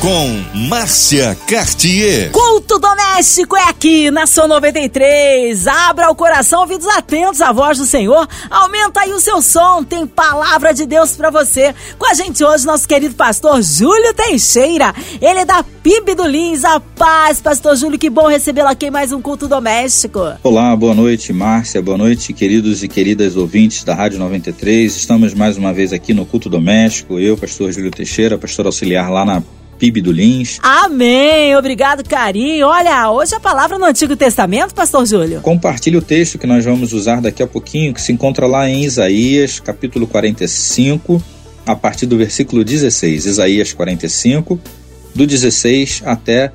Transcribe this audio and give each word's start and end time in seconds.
com 0.00 0.44
Márcia 0.68 1.36
Cartier. 1.46 2.30
Culto 2.30 2.78
doméstico 2.78 3.56
é 3.56 3.64
aqui 3.68 4.10
na 4.12 4.26
Sua 4.26 4.46
93. 4.46 5.66
Abra 5.66 6.08
o 6.10 6.14
coração, 6.14 6.60
ouvidos 6.60 6.86
atentos 6.86 7.40
à 7.40 7.50
voz 7.52 7.78
do 7.78 7.84
Senhor. 7.84 8.28
Aumenta 8.48 9.00
aí 9.00 9.12
o 9.12 9.20
seu 9.20 9.42
som, 9.42 9.82
tem 9.82 10.06
palavra 10.06 10.72
de 10.72 10.86
Deus 10.86 11.16
para 11.16 11.30
você. 11.30 11.74
Com 11.98 12.06
a 12.06 12.14
gente 12.14 12.44
hoje, 12.44 12.64
nosso 12.64 12.86
querido 12.86 13.14
pastor 13.16 13.60
Júlio 13.60 14.14
Teixeira. 14.14 14.94
Ele 15.20 15.40
é 15.40 15.44
da 15.44 15.64
PIB 15.64 16.14
do 16.14 16.26
Lins. 16.26 16.64
A 16.64 16.78
paz, 16.78 17.40
pastor 17.40 17.76
Júlio, 17.76 17.98
que 17.98 18.08
bom 18.08 18.28
recebê-lo 18.28 18.68
aqui 18.68 18.86
em 18.86 18.90
mais 18.90 19.10
um 19.10 19.20
culto 19.20 19.48
doméstico. 19.48 20.20
Olá, 20.44 20.76
boa 20.76 20.94
noite, 20.94 21.32
Márcia. 21.32 21.82
Boa 21.82 21.98
noite, 21.98 22.32
queridos 22.32 22.84
e 22.84 22.88
queridas 22.88 23.36
ouvintes 23.36 23.82
da 23.82 23.94
Rádio 23.94 24.20
93. 24.20 24.94
Estamos 24.94 25.34
mais 25.34 25.56
uma 25.56 25.72
vez 25.72 25.92
aqui 25.92 26.14
no 26.14 26.24
culto 26.24 26.48
doméstico. 26.48 27.18
Eu, 27.18 27.36
pastor 27.36 27.72
Júlio 27.72 27.90
Teixeira, 27.90 28.38
pastor 28.38 28.66
auxiliar 28.66 29.10
lá 29.10 29.24
na 29.24 29.42
PIB 29.78 30.00
do 30.00 30.10
Lins. 30.10 30.58
Amém. 30.62 31.56
Obrigado, 31.56 32.02
carinho. 32.02 32.66
Olha, 32.66 33.10
hoje 33.10 33.34
a 33.34 33.40
palavra 33.40 33.78
no 33.78 33.84
Antigo 33.84 34.16
Testamento, 34.16 34.74
pastor 34.74 35.06
Júlio. 35.06 35.40
Compartilhe 35.40 35.96
o 35.96 36.02
texto 36.02 36.38
que 36.38 36.46
nós 36.46 36.64
vamos 36.64 36.92
usar 36.92 37.20
daqui 37.20 37.42
a 37.42 37.46
pouquinho, 37.46 37.94
que 37.94 38.02
se 38.02 38.12
encontra 38.12 38.46
lá 38.46 38.68
em 38.68 38.82
Isaías, 38.82 39.60
capítulo 39.60 40.06
45, 40.06 41.22
a 41.64 41.76
partir 41.76 42.06
do 42.06 42.18
versículo 42.18 42.64
16. 42.64 43.26
Isaías 43.26 43.72
45, 43.72 44.60
do 45.14 45.26
16 45.26 46.02
até 46.04 46.52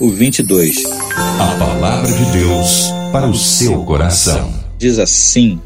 o 0.00 0.10
22. 0.10 0.82
A 1.16 1.56
palavra 1.58 2.10
de 2.10 2.24
Deus 2.32 2.88
para 3.12 3.28
o 3.28 3.34
seu 3.34 3.84
coração. 3.84 4.52
Diz 4.76 4.98
assim: 4.98 5.60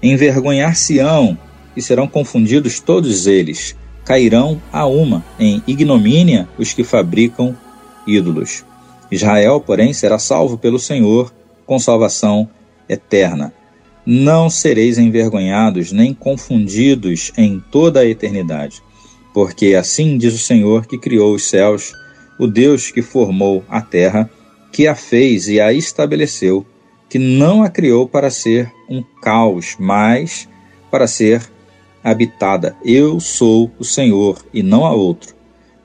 Envergonhar-se-ão 0.00 1.36
e 1.76 1.82
serão 1.82 2.06
confundidos 2.06 2.78
todos 2.78 3.26
eles 3.26 3.76
cairão 4.08 4.58
a 4.72 4.86
uma 4.86 5.22
em 5.38 5.62
ignomínia 5.66 6.48
os 6.58 6.72
que 6.72 6.82
fabricam 6.82 7.54
ídolos. 8.06 8.64
Israel, 9.10 9.60
porém, 9.60 9.92
será 9.92 10.18
salvo 10.18 10.56
pelo 10.56 10.78
Senhor 10.78 11.30
com 11.66 11.78
salvação 11.78 12.48
eterna. 12.88 13.52
Não 14.06 14.48
sereis 14.48 14.96
envergonhados 14.96 15.92
nem 15.92 16.14
confundidos 16.14 17.32
em 17.36 17.62
toda 17.70 18.00
a 18.00 18.06
eternidade, 18.06 18.82
porque 19.34 19.74
assim 19.74 20.16
diz 20.16 20.32
o 20.32 20.38
Senhor 20.38 20.86
que 20.86 20.96
criou 20.96 21.34
os 21.34 21.46
céus, 21.50 21.92
o 22.40 22.46
Deus 22.46 22.90
que 22.90 23.02
formou 23.02 23.62
a 23.68 23.82
terra, 23.82 24.30
que 24.72 24.86
a 24.86 24.94
fez 24.94 25.48
e 25.48 25.60
a 25.60 25.70
estabeleceu, 25.70 26.64
que 27.10 27.18
não 27.18 27.62
a 27.62 27.68
criou 27.68 28.08
para 28.08 28.30
ser 28.30 28.72
um 28.88 29.04
caos, 29.20 29.76
mas 29.78 30.48
para 30.90 31.06
ser 31.06 31.42
habitada. 32.02 32.76
Eu 32.84 33.20
sou 33.20 33.70
o 33.78 33.84
Senhor 33.84 34.44
e 34.52 34.62
não 34.62 34.84
há 34.84 34.92
outro. 34.92 35.34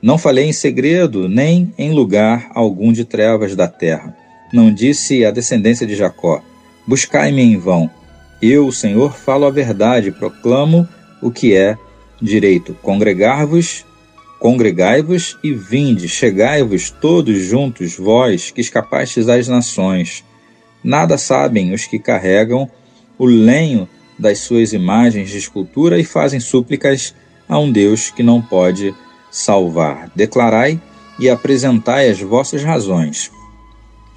Não 0.00 0.18
falei 0.18 0.46
em 0.46 0.52
segredo, 0.52 1.28
nem 1.28 1.72
em 1.78 1.92
lugar 1.92 2.50
algum 2.54 2.92
de 2.92 3.04
trevas 3.04 3.56
da 3.56 3.66
terra. 3.66 4.16
Não 4.52 4.72
disse 4.72 5.24
à 5.24 5.30
descendência 5.30 5.86
de 5.86 5.94
Jacó: 5.94 6.42
Buscai-me 6.86 7.42
em 7.42 7.56
vão. 7.56 7.90
Eu, 8.42 8.66
o 8.66 8.72
Senhor, 8.72 9.14
falo 9.14 9.46
a 9.46 9.50
verdade, 9.50 10.10
proclamo 10.10 10.86
o 11.22 11.30
que 11.30 11.54
é 11.54 11.78
direito. 12.20 12.76
Congregar-vos, 12.82 13.86
congregai-vos 14.38 15.38
e 15.42 15.52
vinde, 15.54 16.06
chegai-vos 16.06 16.90
todos 16.90 17.40
juntos, 17.40 17.96
vós 17.96 18.50
que 18.50 18.60
escapastes 18.60 19.28
às 19.28 19.48
nações. 19.48 20.22
Nada 20.84 21.16
sabem 21.16 21.72
os 21.72 21.86
que 21.86 21.98
carregam 21.98 22.70
o 23.18 23.24
lenho 23.24 23.88
das 24.18 24.38
suas 24.38 24.72
imagens 24.72 25.30
de 25.30 25.38
escultura 25.38 25.98
e 25.98 26.04
fazem 26.04 26.40
súplicas 26.40 27.14
a 27.48 27.58
um 27.58 27.70
Deus 27.70 28.10
que 28.10 28.22
não 28.22 28.40
pode 28.40 28.94
salvar. 29.30 30.10
Declarai 30.14 30.80
e 31.18 31.28
apresentai 31.28 32.08
as 32.08 32.20
vossas 32.20 32.62
razões. 32.62 33.30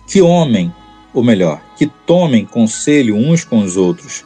Que 0.07 0.21
homem, 0.21 0.73
ou 1.13 1.23
melhor, 1.23 1.61
que 1.75 1.85
tomem 1.85 2.45
conselho 2.45 3.15
uns 3.15 3.43
com 3.43 3.59
os 3.59 3.77
outros. 3.77 4.23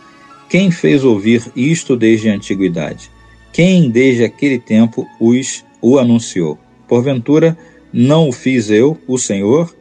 Quem 0.49 0.69
fez 0.69 1.03
ouvir 1.03 1.51
isto 1.55 1.95
desde 1.95 2.29
a 2.29 2.33
antiguidade? 2.33 3.09
Quem 3.53 3.89
desde 3.89 4.23
aquele 4.23 4.59
tempo 4.59 5.07
os 5.19 5.63
o 5.81 5.97
anunciou? 5.97 6.57
Porventura, 6.87 7.57
não 7.91 8.29
o 8.29 8.31
fiz 8.31 8.69
eu, 8.69 8.97
o 9.07 9.17
Senhor? 9.17 9.73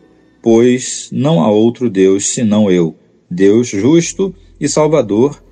Pois 0.42 1.08
não 1.12 1.42
há 1.42 1.50
outro 1.50 1.90
Deus 1.90 2.30
senão 2.30 2.70
eu, 2.70 2.96
Deus 3.30 3.68
justo 3.68 4.34
e 4.58 4.68
salvador, 4.68 5.42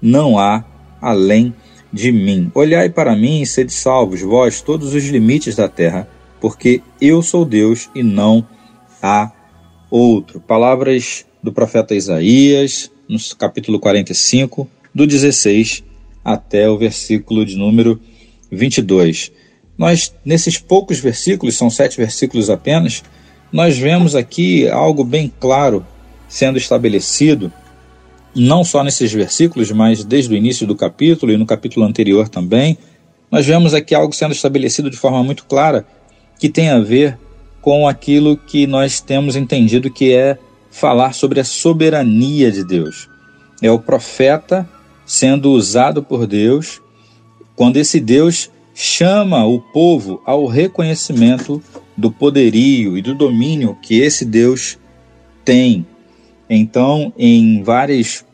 não 0.00 0.38
há 0.38 0.64
além 1.00 1.54
de 1.92 2.12
mim. 2.12 2.50
Olhai 2.54 2.88
para 2.88 3.16
mim 3.16 3.40
e 3.40 3.46
sede 3.46 3.72
salvos, 3.72 4.20
vós, 4.20 4.60
todos 4.60 4.94
os 4.94 5.04
limites 5.04 5.56
da 5.56 5.68
terra, 5.68 6.08
porque 6.40 6.82
eu 7.00 7.22
sou 7.22 7.44
Deus 7.44 7.88
e 7.94 8.02
não 8.02 8.46
há 9.02 9.32
outro. 9.90 10.40
Palavras 10.40 11.24
do 11.42 11.52
profeta 11.52 11.94
Isaías, 11.94 12.90
no 13.08 13.18
capítulo 13.36 13.78
45, 13.80 14.68
do 14.94 15.06
16 15.06 15.84
até 16.24 16.68
o 16.68 16.76
versículo 16.76 17.44
de 17.44 17.56
número 17.56 18.00
22. 18.50 19.32
Nós, 19.76 20.14
nesses 20.24 20.58
poucos 20.58 20.98
versículos, 20.98 21.56
são 21.56 21.70
sete 21.70 21.96
versículos 21.96 22.50
apenas, 22.50 23.02
nós 23.52 23.78
vemos 23.78 24.14
aqui 24.14 24.68
algo 24.68 25.04
bem 25.04 25.32
claro 25.40 25.86
sendo 26.28 26.58
estabelecido 26.58 27.50
não 28.38 28.64
só 28.64 28.84
nesses 28.84 29.12
versículos, 29.12 29.70
mas 29.72 30.04
desde 30.04 30.32
o 30.32 30.36
início 30.36 30.66
do 30.66 30.76
capítulo 30.76 31.32
e 31.32 31.36
no 31.36 31.44
capítulo 31.44 31.84
anterior 31.84 32.28
também, 32.28 32.78
nós 33.30 33.44
vemos 33.44 33.74
aqui 33.74 33.94
algo 33.94 34.14
sendo 34.14 34.32
estabelecido 34.32 34.88
de 34.88 34.96
forma 34.96 35.22
muito 35.22 35.44
clara 35.44 35.86
que 36.38 36.48
tem 36.48 36.70
a 36.70 36.78
ver 36.78 37.18
com 37.60 37.86
aquilo 37.86 38.36
que 38.36 38.66
nós 38.66 39.00
temos 39.00 39.36
entendido 39.36 39.90
que 39.90 40.12
é 40.12 40.38
falar 40.70 41.12
sobre 41.12 41.40
a 41.40 41.44
soberania 41.44 42.50
de 42.52 42.64
Deus. 42.64 43.08
É 43.60 43.70
o 43.70 43.78
profeta 43.78 44.68
sendo 45.04 45.50
usado 45.50 46.02
por 46.02 46.26
Deus 46.26 46.80
quando 47.56 47.76
esse 47.76 47.98
Deus 47.98 48.50
chama 48.72 49.44
o 49.44 49.60
povo 49.60 50.22
ao 50.24 50.46
reconhecimento 50.46 51.60
do 51.96 52.12
poderio 52.12 52.96
e 52.96 53.02
do 53.02 53.14
domínio 53.14 53.76
que 53.82 53.98
esse 53.98 54.24
Deus 54.24 54.78
tem. 55.44 55.84
Então, 56.48 57.12
em 57.18 57.62
várias 57.62 58.24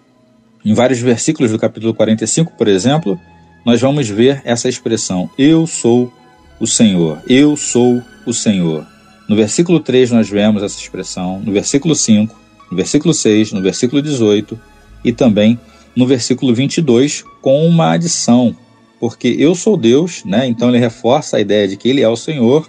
em 0.65 0.73
vários 0.73 0.99
versículos 1.01 1.53
do 1.53 1.59
capítulo 1.59 1.93
45, 1.93 2.53
por 2.53 2.69
exemplo, 2.69 3.21
nós 3.65 3.81
vamos 3.81 4.09
ver 4.09 4.41
essa 4.45 4.69
expressão: 4.69 5.29
Eu 5.37 5.67
sou 5.67 6.13
o 6.59 6.67
Senhor, 6.67 7.23
eu 7.29 7.57
sou 7.57 8.03
o 8.27 8.33
Senhor. 8.33 8.87
No 9.29 9.37
versículo 9.37 9.81
3 9.81 10.11
nós 10.11 10.29
vemos 10.29 10.63
essa 10.63 10.79
expressão, 10.79 11.41
no 11.41 11.53
versículo 11.53 11.95
5, 11.95 12.35
no 12.71 12.77
versículo 12.77 13.15
6, 13.15 13.53
no 13.53 13.63
versículo 13.63 14.03
18 14.03 14.59
e 15.05 15.13
também 15.13 15.59
no 15.95 16.07
versículo 16.07 16.55
22 16.55 17.25
com 17.41 17.67
uma 17.67 17.93
adição, 17.93 18.57
porque 18.99 19.29
eu 19.39 19.55
sou 19.55 19.77
Deus, 19.77 20.25
né? 20.25 20.47
Então 20.47 20.69
ele 20.69 20.79
reforça 20.79 21.37
a 21.37 21.41
ideia 21.41 21.69
de 21.69 21.77
que 21.77 21.89
ele 21.89 22.03
é 22.03 22.09
o 22.09 22.17
Senhor, 22.17 22.69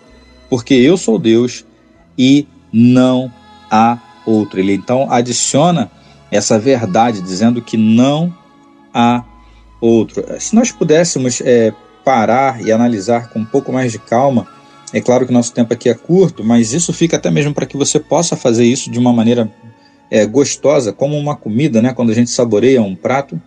porque 0.50 0.74
eu 0.74 0.98
sou 0.98 1.18
Deus 1.18 1.66
e 2.18 2.48
não 2.72 3.32
há 3.70 3.98
outro. 4.26 4.60
Ele 4.60 4.74
então 4.74 5.12
adiciona 5.12 5.90
essa 6.36 6.60
verdade, 6.60 7.22
dizendo 7.22 7.62
que 7.62 7.78
não 7.78 8.34
há 8.94 9.24
outro. 9.82 10.24
Se 10.40 10.56
nós 10.56 10.72
pudéssemos 10.72 11.42
é, 11.42 11.74
parar 12.04 12.62
e 12.66 12.72
analisar 12.72 13.30
com 13.30 13.40
um 13.40 13.46
pouco 13.46 13.72
mais 13.72 13.92
de 13.92 14.00
calma, 14.00 14.48
é 14.94 15.02
claro 15.02 15.26
que 15.26 15.34
nosso 15.34 15.54
tempo 15.54 15.74
aqui 15.74 15.90
é 15.90 15.94
curto, 15.94 16.44
mas 16.44 16.72
isso 16.72 16.94
fica 16.94 17.18
até 17.18 17.30
mesmo 17.30 17.54
para 17.54 17.66
que 17.66 17.76
você 17.76 18.00
possa 18.00 18.36
fazer 18.36 18.66
isso 18.66 18.90
de 18.90 19.00
uma 19.00 19.12
maneira 19.12 19.52
é, 20.10 20.26
gostosa, 20.26 20.94
como 20.94 21.18
uma 21.18 21.36
comida, 21.36 21.82
né? 21.82 21.94
quando 21.94 22.12
a 22.12 22.16
gente 22.16 22.30
saboreia 22.30 22.82
um 22.82 22.96
prato, 22.96 23.42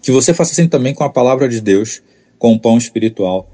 que 0.00 0.10
você 0.10 0.32
faça 0.32 0.52
assim 0.52 0.68
também 0.68 0.94
com 0.94 1.04
a 1.04 1.10
palavra 1.10 1.48
de 1.48 1.60
Deus, 1.60 2.02
com 2.38 2.52
o 2.52 2.58
pão 2.58 2.78
espiritual, 2.78 3.48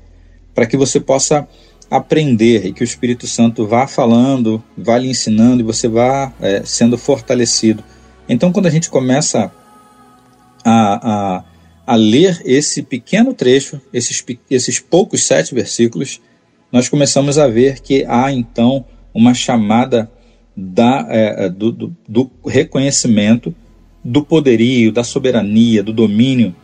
para 0.55 0.67
que 0.67 0.77
você 0.77 1.01
possa 1.01 1.47
aprender 1.91 2.67
e 2.67 2.73
que 2.73 2.83
o 2.83 2.85
Espírito 2.85 3.27
Santo 3.27 3.67
vá 3.67 3.87
falando, 3.87 4.63
vá 4.77 4.99
lhe 4.99 5.09
ensinando 5.09 5.61
e 5.61 5.65
você 5.65 5.89
vá 5.89 6.33
é, 6.41 6.63
sendo 6.65 6.99
fortalecido 6.99 7.83
então, 8.29 8.53
quando 8.53 8.67
a 8.67 8.71
gente 8.71 8.91
começa 8.91 9.51
a, 10.65 11.11
a, 11.39 11.45
a 11.87 11.95
ler 11.95 12.43
esse 12.45 12.83
pequeno 12.83 13.33
trecho, 13.33 13.81
esses, 13.93 14.25
esses 14.51 14.79
poucos 14.79 15.25
sete 15.25 15.55
versículos, 15.55 16.21
nós 16.71 16.89
começamos 16.89 17.39
a 17.39 17.49
ver 17.49 17.81
que 17.81 18.05
há 18.07 18.31
então 18.31 18.85
uma 19.15 19.33
chamada 19.33 20.11
da, 20.55 21.07
é, 21.09 21.47
é 21.47 21.49
do, 21.49 21.73
do, 21.73 21.97
do 22.07 22.31
reconhecimento 22.47 23.55
do 24.05 24.23
poderio, 24.23 24.93
da 24.93 25.03
soberania, 25.03 25.83
do 25.83 25.93
domínio 25.93 26.55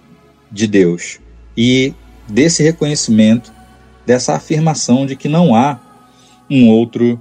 de 0.51 0.67
Deus. 0.67 1.19
E 1.57 1.95
desse 2.29 2.63
reconhecimento, 2.63 3.53
dessa 4.07 4.35
afirmação 4.35 5.07
de 5.07 5.17
que 5.17 5.29
não 5.29 5.55
há 5.55 5.81
um 6.51 6.69
outro 6.69 7.21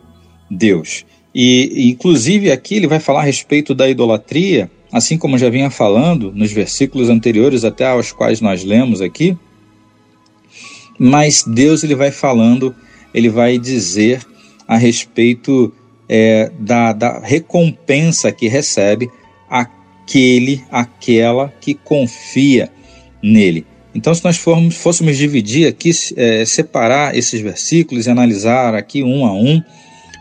Deus. 0.50 1.06
E, 1.34 1.90
inclusive, 1.90 2.52
aqui 2.52 2.76
ele 2.76 2.88
vai 2.88 3.00
falar 3.00 3.22
a 3.22 3.26
respeito 3.26 3.74
da 3.74 3.90
idolatria, 3.90 4.70
assim 4.92 5.18
como 5.18 5.38
já 5.38 5.50
vinha 5.50 5.70
falando 5.70 6.32
nos 6.32 6.52
versículos 6.52 7.10
anteriores, 7.10 7.64
até 7.64 7.88
aos 7.88 8.12
quais 8.12 8.40
nós 8.40 8.64
lemos 8.64 9.02
aqui. 9.02 9.36
Mas 11.00 11.44
Deus 11.44 11.84
ele 11.84 11.96
vai 11.96 12.12
falando, 12.12 12.76
ele 13.14 13.30
vai 13.30 13.58
dizer 13.58 14.22
a 14.68 14.78
respeito 14.78 15.74
é, 16.08 16.52
da, 16.60 16.94
da 16.94 17.20
recompensa 17.20 18.32
que 18.32 18.48
recebe 18.48 19.10
aquele, 19.50 20.64
aquela 20.72 21.52
que 21.60 21.74
confia 21.74 22.72
nele. 23.22 23.66
Então, 23.96 24.14
se 24.14 24.24
nós 24.24 24.38
formos, 24.38 24.76
fôssemos 24.76 25.18
dividir 25.18 25.68
aqui, 25.68 25.92
é, 26.16 26.46
separar 26.46 27.16
esses 27.16 27.40
versículos 27.42 28.06
e 28.06 28.10
analisar 28.10 28.74
aqui 28.74 29.04
um 29.04 29.26
a 29.26 29.34
um, 29.34 29.62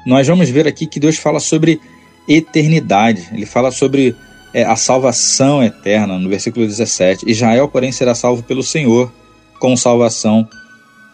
nós 0.07 0.27
vamos 0.27 0.49
ver 0.49 0.67
aqui 0.67 0.87
que 0.87 1.01
Deus 1.01 1.17
fala 1.17 1.41
sobre 1.41 1.81
eternidade. 2.29 3.29
Ele 3.33 3.47
fala 3.47 3.71
sobre 3.71 4.15
é, 4.53 4.65
a 4.65 4.77
salvação 4.77 5.63
eterna, 5.63 6.19
no 6.19 6.29
versículo 6.29 6.67
17. 6.67 7.31
Israel, 7.31 7.69
porém, 7.69 7.93
será 7.93 8.15
salvo 8.15 8.43
pelo 8.43 8.63
Senhor, 8.63 9.13
com 9.59 9.77
salvação 9.77 10.49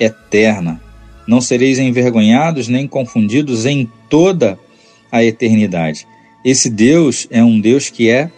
eterna. 0.00 0.80
Não 1.26 1.40
sereis 1.40 1.78
envergonhados 1.78 2.68
nem 2.68 2.88
confundidos 2.88 3.66
em 3.66 3.90
toda 4.08 4.58
a 5.12 5.22
eternidade. 5.22 6.06
Esse 6.44 6.70
Deus 6.70 7.26
é 7.30 7.42
um 7.42 7.60
Deus 7.60 7.90
que 7.90 8.08
é 8.08 8.30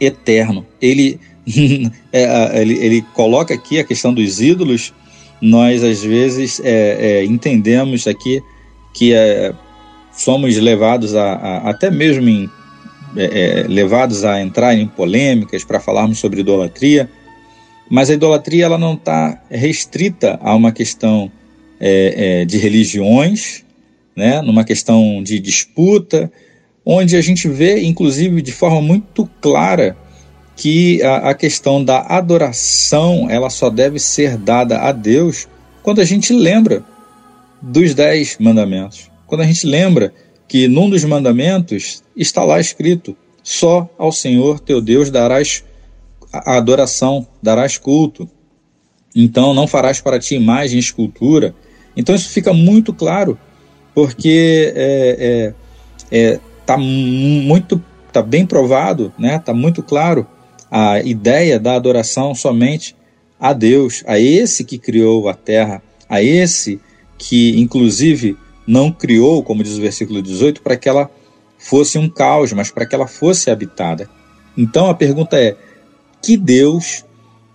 eterno. 0.00 0.66
Ele, 0.80 1.20
é, 2.12 2.60
ele, 2.60 2.74
ele, 2.78 3.02
coloca 3.14 3.54
aqui 3.54 3.78
a 3.78 3.84
questão 3.84 4.12
dos 4.12 4.40
ídolos. 4.40 4.92
Nós, 5.40 5.84
às 5.84 6.02
vezes, 6.02 6.60
é, 6.64 7.20
é, 7.20 7.24
entendemos 7.24 8.06
aqui 8.06 8.42
que 8.96 9.12
é, 9.12 9.52
somos 10.10 10.56
levados 10.56 11.14
a, 11.14 11.34
a, 11.34 11.70
até 11.70 11.90
mesmo 11.90 12.26
em, 12.26 12.50
é, 13.14 13.24
é, 13.24 13.68
levados 13.68 14.24
a 14.24 14.40
entrar 14.40 14.74
em 14.74 14.88
polêmicas 14.88 15.62
para 15.62 15.78
falarmos 15.78 16.18
sobre 16.18 16.40
idolatria, 16.40 17.08
mas 17.90 18.08
a 18.08 18.14
idolatria 18.14 18.64
ela 18.64 18.78
não 18.78 18.94
está 18.94 19.38
restrita 19.50 20.40
a 20.42 20.54
uma 20.54 20.72
questão 20.72 21.30
é, 21.78 22.40
é, 22.40 22.44
de 22.46 22.56
religiões, 22.56 23.62
né, 24.16 24.40
numa 24.40 24.64
questão 24.64 25.22
de 25.22 25.38
disputa, 25.38 26.32
onde 26.84 27.16
a 27.16 27.20
gente 27.20 27.46
vê, 27.48 27.82
inclusive, 27.82 28.40
de 28.40 28.50
forma 28.50 28.80
muito 28.80 29.28
clara 29.42 29.94
que 30.56 31.02
a, 31.02 31.30
a 31.30 31.34
questão 31.34 31.84
da 31.84 32.00
adoração 32.00 33.28
ela 33.28 33.50
só 33.50 33.68
deve 33.68 33.98
ser 33.98 34.38
dada 34.38 34.78
a 34.78 34.90
Deus 34.90 35.46
quando 35.82 36.00
a 36.00 36.04
gente 36.04 36.32
lembra 36.32 36.82
dos 37.66 37.94
dez 37.94 38.36
mandamentos. 38.38 39.10
Quando 39.26 39.40
a 39.40 39.44
gente 39.44 39.66
lembra 39.66 40.12
que 40.46 40.68
num 40.68 40.88
dos 40.88 41.04
mandamentos 41.04 42.02
está 42.16 42.44
lá 42.44 42.60
escrito: 42.60 43.16
só 43.42 43.88
ao 43.98 44.12
Senhor 44.12 44.60
teu 44.60 44.80
Deus 44.80 45.10
darás 45.10 45.64
a 46.32 46.56
adoração, 46.56 47.26
darás 47.42 47.76
culto. 47.76 48.28
Então 49.14 49.52
não 49.52 49.66
farás 49.66 50.00
para 50.00 50.18
ti 50.18 50.36
imagem, 50.36 50.78
escultura. 50.78 51.54
Então 51.96 52.14
isso 52.14 52.28
fica 52.28 52.52
muito 52.52 52.92
claro, 52.92 53.38
porque 53.94 54.72
é, 54.76 55.54
é, 56.10 56.16
é 56.34 56.40
tá 56.64 56.76
muito, 56.76 57.82
tá 58.12 58.22
bem 58.22 58.46
provado, 58.46 59.12
né? 59.18 59.38
Tá 59.38 59.54
muito 59.54 59.82
claro 59.82 60.26
a 60.70 61.00
ideia 61.00 61.58
da 61.58 61.74
adoração 61.74 62.34
somente 62.34 62.94
a 63.40 63.52
Deus, 63.52 64.04
a 64.06 64.18
esse 64.18 64.64
que 64.64 64.78
criou 64.78 65.28
a 65.28 65.34
terra, 65.34 65.82
a 66.08 66.22
esse 66.22 66.80
que 67.18 67.58
inclusive 67.60 68.36
não 68.66 68.90
criou, 68.90 69.42
como 69.42 69.62
diz 69.62 69.76
o 69.78 69.80
versículo 69.80 70.20
18, 70.20 70.60
para 70.60 70.76
que 70.76 70.88
ela 70.88 71.10
fosse 71.58 71.98
um 71.98 72.08
caos, 72.08 72.52
mas 72.52 72.70
para 72.70 72.86
que 72.86 72.94
ela 72.94 73.06
fosse 73.06 73.50
habitada. 73.50 74.08
Então 74.56 74.88
a 74.88 74.94
pergunta 74.94 75.38
é: 75.38 75.56
que 76.22 76.36
Deus, 76.36 77.04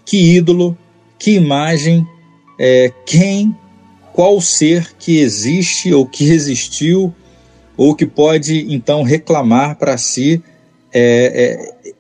que 0.06 0.36
ídolo, 0.36 0.78
que 1.19 1.31
imagem, 1.31 2.06
é, 2.60 2.92
quem, 3.06 3.56
qual 4.13 4.40
ser 4.40 4.94
que 4.98 5.19
existe 5.19 5.94
ou 5.94 6.06
que 6.06 6.25
resistiu 6.25 7.14
ou 7.78 7.96
que 7.96 8.06
pode 8.06 8.74
então 8.74 9.04
reclamar 9.04 9.78
para 9.78 9.98
si 9.98 10.42
é, 10.94 11.74
é, 11.88 11.94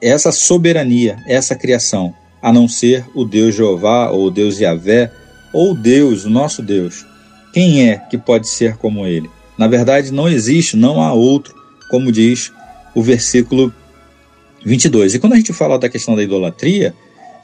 essa 0.00 0.30
soberania, 0.30 1.16
essa 1.26 1.54
criação, 1.54 2.14
a 2.42 2.52
não 2.52 2.68
ser 2.68 3.04
o 3.14 3.24
Deus 3.24 3.54
Jeová 3.54 4.10
ou 4.10 4.26
o 4.26 4.30
Deus 4.30 4.60
Yahvé 4.60 5.10
ou 5.54 5.72
Deus, 5.72 6.24
o 6.24 6.30
nosso 6.30 6.60
Deus. 6.60 7.06
Quem 7.52 7.88
é 7.88 7.96
que 7.96 8.18
pode 8.18 8.48
ser 8.48 8.76
como 8.76 9.06
ele? 9.06 9.30
Na 9.56 9.68
verdade, 9.68 10.12
não 10.12 10.28
existe, 10.28 10.76
não 10.76 11.00
há 11.00 11.12
outro, 11.12 11.54
como 11.88 12.10
diz 12.10 12.52
o 12.94 13.00
versículo 13.00 13.72
22. 14.64 15.14
E 15.14 15.18
quando 15.20 15.34
a 15.34 15.36
gente 15.36 15.52
fala 15.52 15.78
da 15.78 15.88
questão 15.88 16.16
da 16.16 16.22
idolatria, 16.22 16.92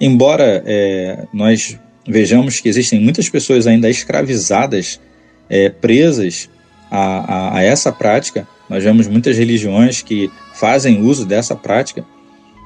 embora 0.00 0.62
é, 0.66 1.26
nós 1.32 1.78
vejamos 2.06 2.58
que 2.58 2.68
existem 2.68 3.00
muitas 3.00 3.28
pessoas 3.28 3.68
ainda 3.68 3.88
escravizadas, 3.88 5.00
é, 5.48 5.68
presas 5.68 6.50
a, 6.90 6.98
a, 6.98 7.58
a, 7.58 7.62
essa 7.62 7.92
prática, 7.92 8.46
nós 8.68 8.82
vemos 8.82 9.06
muitas 9.06 9.38
religiões 9.38 10.02
que 10.02 10.28
fazem 10.54 11.00
uso 11.00 11.24
dessa 11.24 11.54
prática. 11.54 12.04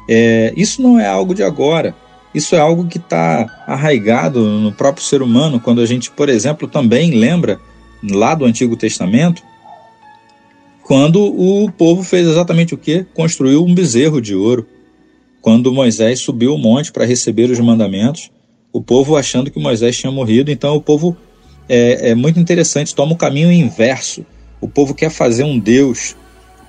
É, 0.09 0.55
isso 0.57 0.81
não 0.81 0.99
é 0.99 1.07
algo 1.07 1.35
de 1.35 1.43
agora. 1.43 1.95
Isso 2.35 2.57
é 2.57 2.59
algo 2.59 2.87
que 2.87 2.99
está 2.99 3.47
arraigado 3.67 4.41
no 4.43 4.73
próprio 4.73 5.05
ser 5.05 5.23
humano, 5.23 5.61
quando 5.61 5.81
a 5.81 5.87
gente, 5.87 6.11
por 6.11 6.29
exemplo, 6.29 6.67
também 6.67 7.13
lembra 7.13 7.61
lá 8.03 8.35
do 8.35 8.45
Antigo 8.45 8.77
Testamento, 8.77 9.43
quando 10.83 11.25
o 11.25 11.71
povo 11.71 12.03
fez 12.03 12.27
exatamente 12.27 12.75
o 12.75 12.79
que? 12.79 13.07
Construiu 13.15 13.65
um 13.65 13.75
bezerro 13.75 14.21
de 14.21 14.35
ouro. 14.35 14.67
Quando 15.41 15.73
Moisés 15.73 16.21
subiu 16.21 16.55
o 16.55 16.59
monte 16.59 16.93
para 16.93 17.07
receber 17.07 17.51
os 17.51 17.59
mandamentos, 17.59 18.31
o 18.73 18.83
povo 18.83 19.17
achando 19.17 19.51
que 19.51 19.59
Moisés 19.59 19.97
tinha 19.97 20.13
morrido, 20.13 20.51
então 20.51 20.77
o 20.77 20.83
povo 20.83 21.17
é, 21.69 22.11
é 22.11 22.15
muito 22.15 22.39
interessante, 22.39 22.95
toma 22.95 23.13
o 23.13 23.17
caminho 23.17 23.51
inverso. 23.51 24.27
O 24.61 24.69
povo 24.69 24.95
quer 24.95 25.11
fazer 25.11 25.45
um 25.45 25.59
Deus 25.59 26.17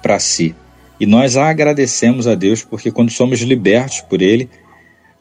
para 0.02 0.20
si. 0.20 0.56
E 1.00 1.06
nós 1.06 1.36
agradecemos 1.36 2.26
a 2.28 2.36
Deus 2.36 2.64
porque 2.64 2.92
quando 2.92 3.12
somos 3.12 3.42
libertos 3.42 4.02
por 4.02 4.22
Ele, 4.22 4.50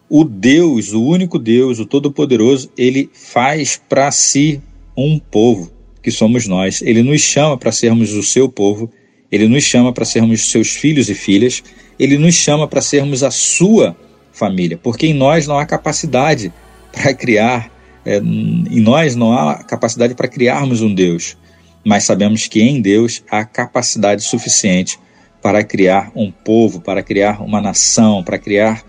o 0.09 0.25
Deus, 0.25 0.93
o 0.93 1.03
único 1.03 1.39
Deus, 1.39 1.79
o 1.79 1.87
Todo-Poderoso, 1.87 2.71
ele 2.77 3.11
faz 3.13 3.81
para 3.89 4.11
si 4.11 4.61
um 4.97 5.19
povo, 5.19 5.71
que 6.03 6.11
somos 6.11 6.47
nós. 6.47 6.83
Ele 6.83 7.03
nos 7.03 7.21
chama 7.21 7.57
para 7.57 7.73
sermos 7.73 8.13
o 8.13 8.23
seu 8.23 8.49
povo, 8.49 8.91
ele 9.31 9.49
nos 9.49 9.65
chama 9.65 9.93
para 9.93 10.05
sermos 10.05 10.51
seus 10.51 10.71
filhos 10.71 11.09
e 11.09 11.15
filhas, 11.15 11.63
ele 11.99 12.19
nos 12.19 12.35
chama 12.35 12.69
para 12.69 12.81
sermos 12.81 13.23
a 13.23 13.31
sua 13.31 13.97
família, 14.33 14.79
porque 14.81 15.07
em 15.07 15.15
nós 15.15 15.47
não 15.47 15.59
há 15.59 15.65
capacidade 15.65 16.53
para 16.93 17.15
criar, 17.15 17.71
é, 18.05 18.19
em 18.19 18.81
nós 18.81 19.17
não 19.17 19.33
há 19.33 19.63
capacidade 19.65 20.15
para 20.15 20.29
criarmos 20.29 20.83
um 20.83 20.93
Deus, 20.95 21.37
mas 21.85 22.05
sabemos 22.05 22.47
que 22.47 22.61
em 22.61 22.81
Deus 22.81 23.23
há 23.31 23.45
capacidade 23.45 24.23
suficiente 24.23 24.99
para 25.43 25.63
criar 25.63 26.11
um 26.15 26.31
povo, 26.31 26.81
para 26.81 27.03
criar 27.03 27.43
uma 27.43 27.61
nação, 27.61 28.23
para 28.23 28.39
criar 28.39 28.83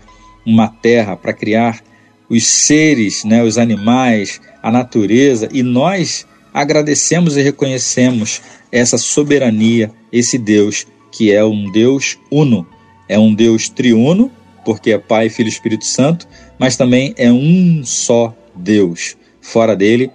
uma 0.46 0.68
terra, 0.68 1.16
para 1.16 1.32
criar 1.32 1.82
os 2.30 2.46
seres, 2.46 3.24
né, 3.24 3.42
os 3.42 3.58
animais, 3.58 4.40
a 4.62 4.70
natureza, 4.70 5.48
e 5.52 5.62
nós 5.62 6.26
agradecemos 6.54 7.36
e 7.36 7.42
reconhecemos 7.42 8.40
essa 8.70 8.96
soberania, 8.96 9.90
esse 10.12 10.38
Deus 10.38 10.86
que 11.10 11.32
é 11.32 11.44
um 11.44 11.70
Deus 11.70 12.18
uno, 12.30 12.66
é 13.08 13.18
um 13.18 13.34
Deus 13.34 13.68
triuno, 13.68 14.30
porque 14.64 14.90
é 14.90 14.98
Pai, 14.98 15.28
Filho 15.28 15.46
e 15.46 15.50
Espírito 15.50 15.84
Santo, 15.84 16.26
mas 16.58 16.76
também 16.76 17.14
é 17.16 17.32
um 17.32 17.82
só 17.84 18.36
Deus. 18.54 19.16
Fora 19.40 19.76
dele 19.76 20.10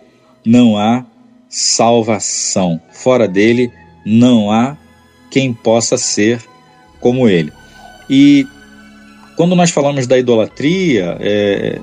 não 0.45 0.77
há 0.77 1.05
salvação. 1.49 2.81
Fora 2.91 3.27
dele 3.27 3.71
não 4.05 4.51
há 4.51 4.77
quem 5.29 5.53
possa 5.53 5.97
ser 5.97 6.41
como 6.99 7.27
ele. 7.27 7.51
E 8.09 8.45
quando 9.41 9.55
nós 9.55 9.71
falamos 9.71 10.05
da 10.05 10.19
idolatria, 10.19 11.17
é, 11.19 11.79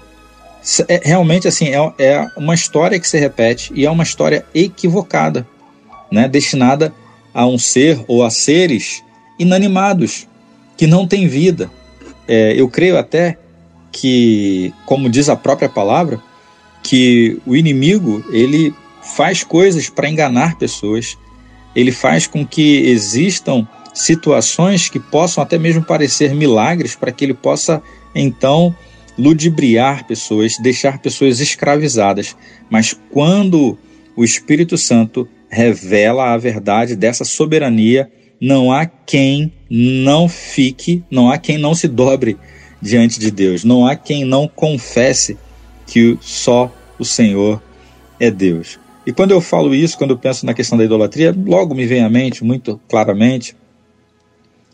é 0.87 1.01
realmente 1.03 1.49
assim 1.49 1.71
é, 1.71 1.93
é, 1.99 2.25
uma 2.37 2.55
história 2.55 3.01
que 3.01 3.09
se 3.09 3.19
repete 3.19 3.73
e 3.75 3.85
é 3.85 3.91
uma 3.91 4.05
história 4.05 4.47
equivocada, 4.55 5.45
né? 6.09 6.29
destinada 6.29 6.95
a 7.35 7.45
um 7.47 7.59
ser 7.59 7.99
ou 8.07 8.23
a 8.23 8.31
seres 8.31 9.03
inanimados 9.41 10.29
que 10.77 10.87
não 10.87 11.05
têm 11.05 11.27
vida. 11.27 11.69
É, 12.29 12.53
eu 12.53 12.69
creio 12.69 12.97
até 12.97 13.37
que, 13.91 14.73
como 14.87 15.11
diz 15.11 15.29
a 15.29 15.35
própria 15.35 15.69
palavra, 15.69 16.23
que 16.81 17.43
o 17.45 17.57
inimigo 17.57 18.25
ele 18.31 18.73
faz 19.03 19.43
coisas 19.43 19.91
para 19.91 20.09
enganar 20.09 20.57
pessoas, 20.59 21.19
ele 21.75 21.91
faz 21.91 22.25
com 22.25 22.47
que 22.47 22.87
existam 22.87 23.67
situações 24.01 24.89
que 24.89 25.01
possam 25.01 25.43
até 25.43 25.59
mesmo 25.59 25.85
parecer 25.85 26.35
milagres 26.35 26.95
para 26.95 27.13
que 27.13 27.25
ele 27.25 27.35
possa 27.35 27.83
então 28.15 28.75
ludibriar 29.19 30.07
pessoas, 30.07 30.57
deixar 30.59 30.99
pessoas 30.99 31.41
escravizadas. 31.41 32.37
Mas 32.71 32.97
quando 33.11 33.77
o 34.17 34.25
Espírito 34.25 34.77
Santo 34.77 35.29
revela 35.51 36.33
a 36.33 36.37
verdade 36.37 36.95
dessa 36.95 37.25
soberania. 37.25 38.11
Não 38.41 38.73
há 38.73 38.87
quem 38.87 39.53
não 39.69 40.29
fique, 40.29 41.03
não 41.11 41.31
há 41.31 41.39
quem 41.39 41.59
não 41.59 41.75
se 41.75 41.89
dobre 41.89 42.37
diante 42.81 43.19
de 43.19 43.31
Deus, 43.31 43.65
não 43.65 43.87
há 43.87 43.97
quem 43.97 44.25
não 44.25 44.47
confesse 44.47 45.37
que 45.87 46.17
só 46.21 46.73
o 46.99 47.05
Senhor 47.05 47.61
é 48.21 48.31
Deus. 48.31 48.79
E 49.05 49.13
quando 49.13 49.33
eu 49.33 49.41
falo 49.41 49.75
isso, 49.75 49.99
quando 49.99 50.11
eu 50.11 50.19
penso 50.19 50.47
na 50.47 50.55
questão 50.55 50.79
da 50.79 50.85
idolatria, 50.85 51.35
logo 51.47 51.75
me 51.75 51.87
vem 51.87 52.05
à 52.05 52.09
mente, 52.09 52.45
muito 52.45 52.81
claramente, 52.89 53.57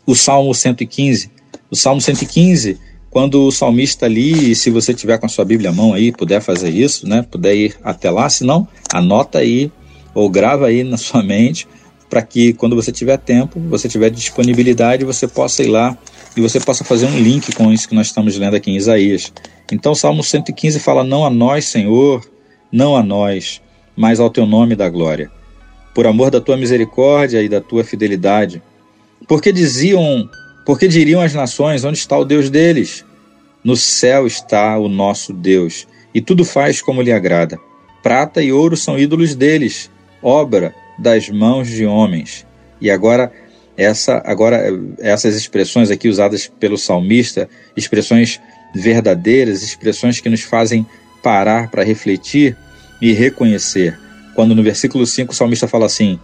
o 0.05 0.15
Salmo 0.15 0.53
115. 0.53 1.31
O 1.69 1.75
Salmo 1.75 1.99
115, 2.01 2.79
quando 3.09 3.45
o 3.45 3.51
salmista 3.51 4.05
ali, 4.05 4.53
se 4.55 4.69
você 4.69 4.93
tiver 4.93 5.17
com 5.17 5.25
a 5.25 5.29
sua 5.29 5.45
Bíblia 5.45 5.69
à 5.69 5.73
mão 5.73 5.93
aí, 5.93 6.11
puder 6.11 6.41
fazer 6.41 6.69
isso, 6.69 7.07
né, 7.07 7.21
puder 7.23 7.55
ir 7.55 7.75
até 7.83 8.09
lá, 8.09 8.29
se 8.29 8.43
não, 8.43 8.67
anota 8.93 9.39
aí 9.39 9.71
ou 10.13 10.29
grava 10.29 10.67
aí 10.67 10.83
na 10.83 10.97
sua 10.97 11.23
mente 11.23 11.67
para 12.09 12.21
que 12.21 12.53
quando 12.53 12.75
você 12.75 12.91
tiver 12.91 13.17
tempo, 13.17 13.59
você 13.59 13.89
tiver 13.89 14.09
disponibilidade, 14.09 15.03
você 15.03 15.27
possa 15.27 15.63
ir 15.63 15.67
lá 15.67 15.97
e 16.37 16.41
você 16.41 16.59
possa 16.59 16.83
fazer 16.83 17.05
um 17.07 17.17
link 17.17 17.53
com 17.53 17.71
isso 17.71 17.89
que 17.89 17.95
nós 17.95 18.07
estamos 18.07 18.37
lendo 18.37 18.55
aqui 18.55 18.71
em 18.71 18.75
Isaías. 18.75 19.33
Então, 19.71 19.93
o 19.93 19.95
Salmo 19.95 20.23
115 20.23 20.79
fala: 20.79 21.03
Não 21.03 21.25
a 21.25 21.29
nós, 21.29 21.65
Senhor, 21.65 22.21
não 22.71 22.95
a 22.95 23.01
nós, 23.01 23.61
mas 23.95 24.19
ao 24.19 24.29
teu 24.29 24.45
nome 24.45 24.75
da 24.75 24.89
glória. 24.89 25.31
Por 25.93 26.05
amor 26.05 26.29
da 26.29 26.41
tua 26.41 26.57
misericórdia 26.57 27.41
e 27.41 27.49
da 27.49 27.61
tua 27.61 27.83
fidelidade. 27.83 28.61
Porque 29.27 29.51
diziam, 29.51 30.29
porque 30.65 30.87
diriam 30.87 31.21
as 31.21 31.33
nações: 31.33 31.83
Onde 31.83 31.97
está 31.97 32.17
o 32.17 32.25
Deus 32.25 32.49
deles? 32.49 33.05
No 33.63 33.75
céu 33.75 34.27
está 34.27 34.77
o 34.77 34.87
nosso 34.87 35.33
Deus, 35.33 35.87
e 36.13 36.21
tudo 36.21 36.45
faz 36.45 36.81
como 36.81 37.01
lhe 37.01 37.11
agrada. 37.11 37.59
Prata 38.03 38.41
e 38.41 38.51
ouro 38.51 38.77
são 38.77 38.99
ídolos 38.99 39.33
deles, 39.33 39.89
obra 40.21 40.75
das 40.99 41.29
mãos 41.29 41.67
de 41.67 41.85
homens. 41.85 42.45
E 42.79 42.91
agora 42.91 43.31
essa 43.77 44.21
agora 44.25 44.63
essas 44.99 45.35
expressões 45.35 45.89
aqui 45.89 46.07
usadas 46.07 46.47
pelo 46.59 46.77
salmista, 46.77 47.49
expressões 47.75 48.39
verdadeiras, 48.73 49.63
expressões 49.63 50.19
que 50.19 50.29
nos 50.29 50.41
fazem 50.41 50.85
parar 51.23 51.71
para 51.71 51.83
refletir 51.83 52.55
e 53.01 53.11
reconhecer. 53.11 53.97
Quando 54.35 54.53
no 54.53 54.61
versículo 54.61 55.05
5 55.05 55.31
o 55.31 55.35
salmista 55.35 55.67
fala 55.67 55.87
assim: 55.87 56.19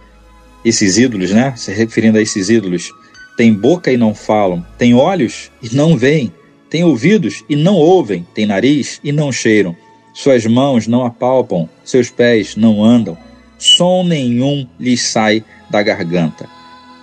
esses 0.64 0.98
ídolos, 0.98 1.30
né, 1.30 1.54
se 1.56 1.72
referindo 1.72 2.18
a 2.18 2.22
esses 2.22 2.48
ídolos, 2.48 2.90
têm 3.36 3.52
boca 3.52 3.90
e 3.90 3.96
não 3.96 4.14
falam, 4.14 4.64
têm 4.78 4.94
olhos 4.94 5.50
e 5.62 5.74
não 5.74 5.96
veem, 5.96 6.32
têm 6.70 6.84
ouvidos 6.84 7.44
e 7.48 7.56
não 7.56 7.74
ouvem, 7.74 8.26
têm 8.34 8.46
nariz 8.46 9.00
e 9.02 9.12
não 9.12 9.32
cheiram, 9.32 9.76
suas 10.14 10.46
mãos 10.46 10.86
não 10.86 11.04
apalpam, 11.04 11.68
seus 11.84 12.10
pés 12.10 12.56
não 12.56 12.84
andam 12.84 13.16
som 13.62 14.02
nenhum 14.02 14.66
lhes 14.78 15.02
sai 15.02 15.44
da 15.70 15.82
garganta. 15.82 16.48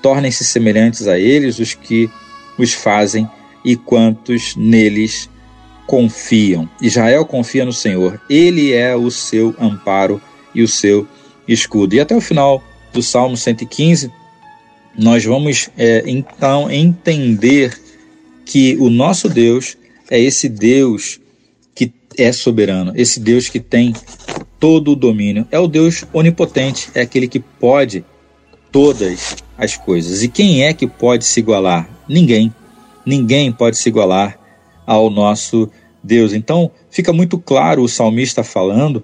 Tornem-se 0.01 0.43
semelhantes 0.43 1.07
a 1.07 1.17
eles 1.17 1.57
os 1.57 1.73
que 1.73 2.09
os 2.57 2.73
fazem 2.73 3.29
e 3.63 3.75
quantos 3.75 4.55
neles 4.55 5.29
confiam. 5.87 6.69
Israel 6.81 7.25
confia 7.25 7.65
no 7.65 7.73
Senhor, 7.73 8.21
ele 8.29 8.73
é 8.73 8.95
o 8.95 9.09
seu 9.09 9.55
amparo 9.59 10.21
e 10.53 10.61
o 10.61 10.67
seu 10.67 11.07
escudo. 11.47 11.95
E 11.95 11.99
até 11.99 12.15
o 12.15 12.21
final 12.21 12.61
do 12.91 13.01
Salmo 13.01 13.37
115, 13.37 14.11
nós 14.97 15.23
vamos 15.23 15.69
é, 15.77 16.03
então 16.05 16.69
entender 16.69 17.79
que 18.45 18.75
o 18.79 18.89
nosso 18.89 19.29
Deus 19.29 19.77
é 20.09 20.19
esse 20.19 20.49
Deus 20.49 21.19
que 21.75 21.93
é 22.17 22.31
soberano, 22.31 22.93
esse 22.95 23.19
Deus 23.19 23.47
que 23.47 23.59
tem 23.59 23.93
todo 24.59 24.91
o 24.91 24.95
domínio. 24.95 25.47
É 25.51 25.59
o 25.59 25.67
Deus 25.67 26.03
onipotente, 26.11 26.89
é 26.93 27.01
aquele 27.01 27.27
que 27.27 27.39
pode 27.39 28.03
todas 28.71 29.37
as 29.57 29.77
coisas. 29.77 30.23
E 30.23 30.27
quem 30.27 30.63
é 30.63 30.73
que 30.73 30.87
pode 30.87 31.25
se 31.25 31.39
igualar? 31.39 31.89
Ninguém. 32.07 32.53
Ninguém 33.05 33.51
pode 33.51 33.77
se 33.77 33.89
igualar 33.89 34.37
ao 34.85 35.09
nosso 35.09 35.69
Deus. 36.03 36.33
Então, 36.33 36.71
fica 36.89 37.13
muito 37.13 37.37
claro 37.37 37.83
o 37.83 37.89
salmista 37.89 38.43
falando 38.43 39.03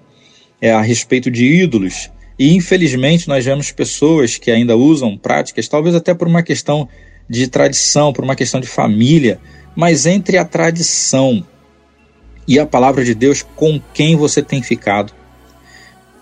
é, 0.60 0.72
a 0.72 0.80
respeito 0.80 1.30
de 1.30 1.44
ídolos. 1.44 2.10
E 2.38 2.54
infelizmente 2.54 3.28
nós 3.28 3.44
vemos 3.44 3.72
pessoas 3.72 4.36
que 4.36 4.50
ainda 4.50 4.76
usam 4.76 5.16
práticas, 5.16 5.68
talvez 5.68 5.94
até 5.94 6.12
por 6.14 6.28
uma 6.28 6.42
questão 6.42 6.88
de 7.28 7.48
tradição, 7.48 8.12
por 8.12 8.24
uma 8.24 8.36
questão 8.36 8.60
de 8.60 8.66
família, 8.66 9.40
mas 9.74 10.06
entre 10.06 10.38
a 10.38 10.44
tradição 10.44 11.44
e 12.46 12.58
a 12.58 12.66
palavra 12.66 13.04
de 13.04 13.14
Deus, 13.14 13.42
com 13.42 13.80
quem 13.92 14.16
você 14.16 14.42
tem 14.42 14.62
ficado? 14.62 15.12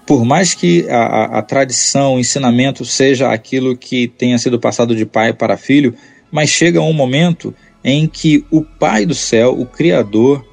por 0.07 0.25
mais 0.25 0.55
que 0.55 0.89
a, 0.89 0.99
a, 0.99 1.39
a, 1.39 1.43
tradição, 1.43 2.15
o 2.15 2.21
ensinamento 2.21 2.85
seja 2.85 3.33
aquilo 3.33 3.77
que 3.77 4.09
tenha 4.09 4.39
sido 4.39 4.61
passado 4.61 4.95
de 4.95 5.07
pai 5.07 5.33
para 5.33 5.57
filho, 5.57 5.95
mas 6.31 6.51
chega 6.51 6.81
um 6.81 6.93
momento 6.93 7.55
em 7.83 8.07
que 8.07 8.45
o 8.51 8.63
Pai 8.63 9.07
do 9.07 9.15
céu, 9.15 9.59
o 9.59 9.67
Criador, 9.67 10.45